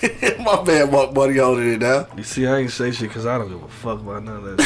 [0.45, 2.07] my man Mark Buddy holding it down.
[2.17, 4.57] You see, I ain't say shit because I don't give a fuck about none of
[4.57, 4.63] that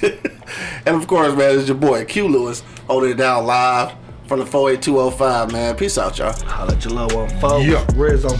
[0.00, 0.32] shit.
[0.86, 3.92] And of course, man, it's your boy Q Lewis holding it down live
[4.28, 5.74] from the 48205, man.
[5.76, 6.32] Peace out, y'all.
[6.44, 7.66] Holla at your little one, folks.
[7.66, 7.84] Yeah.
[7.96, 8.38] Red's on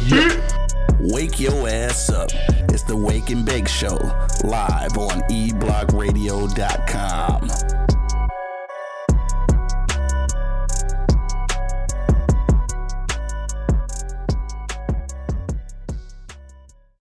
[1.01, 2.31] Wake your ass up.
[2.71, 3.97] It's the Wake and Bake Show,
[4.45, 7.76] live on eblockradio.com.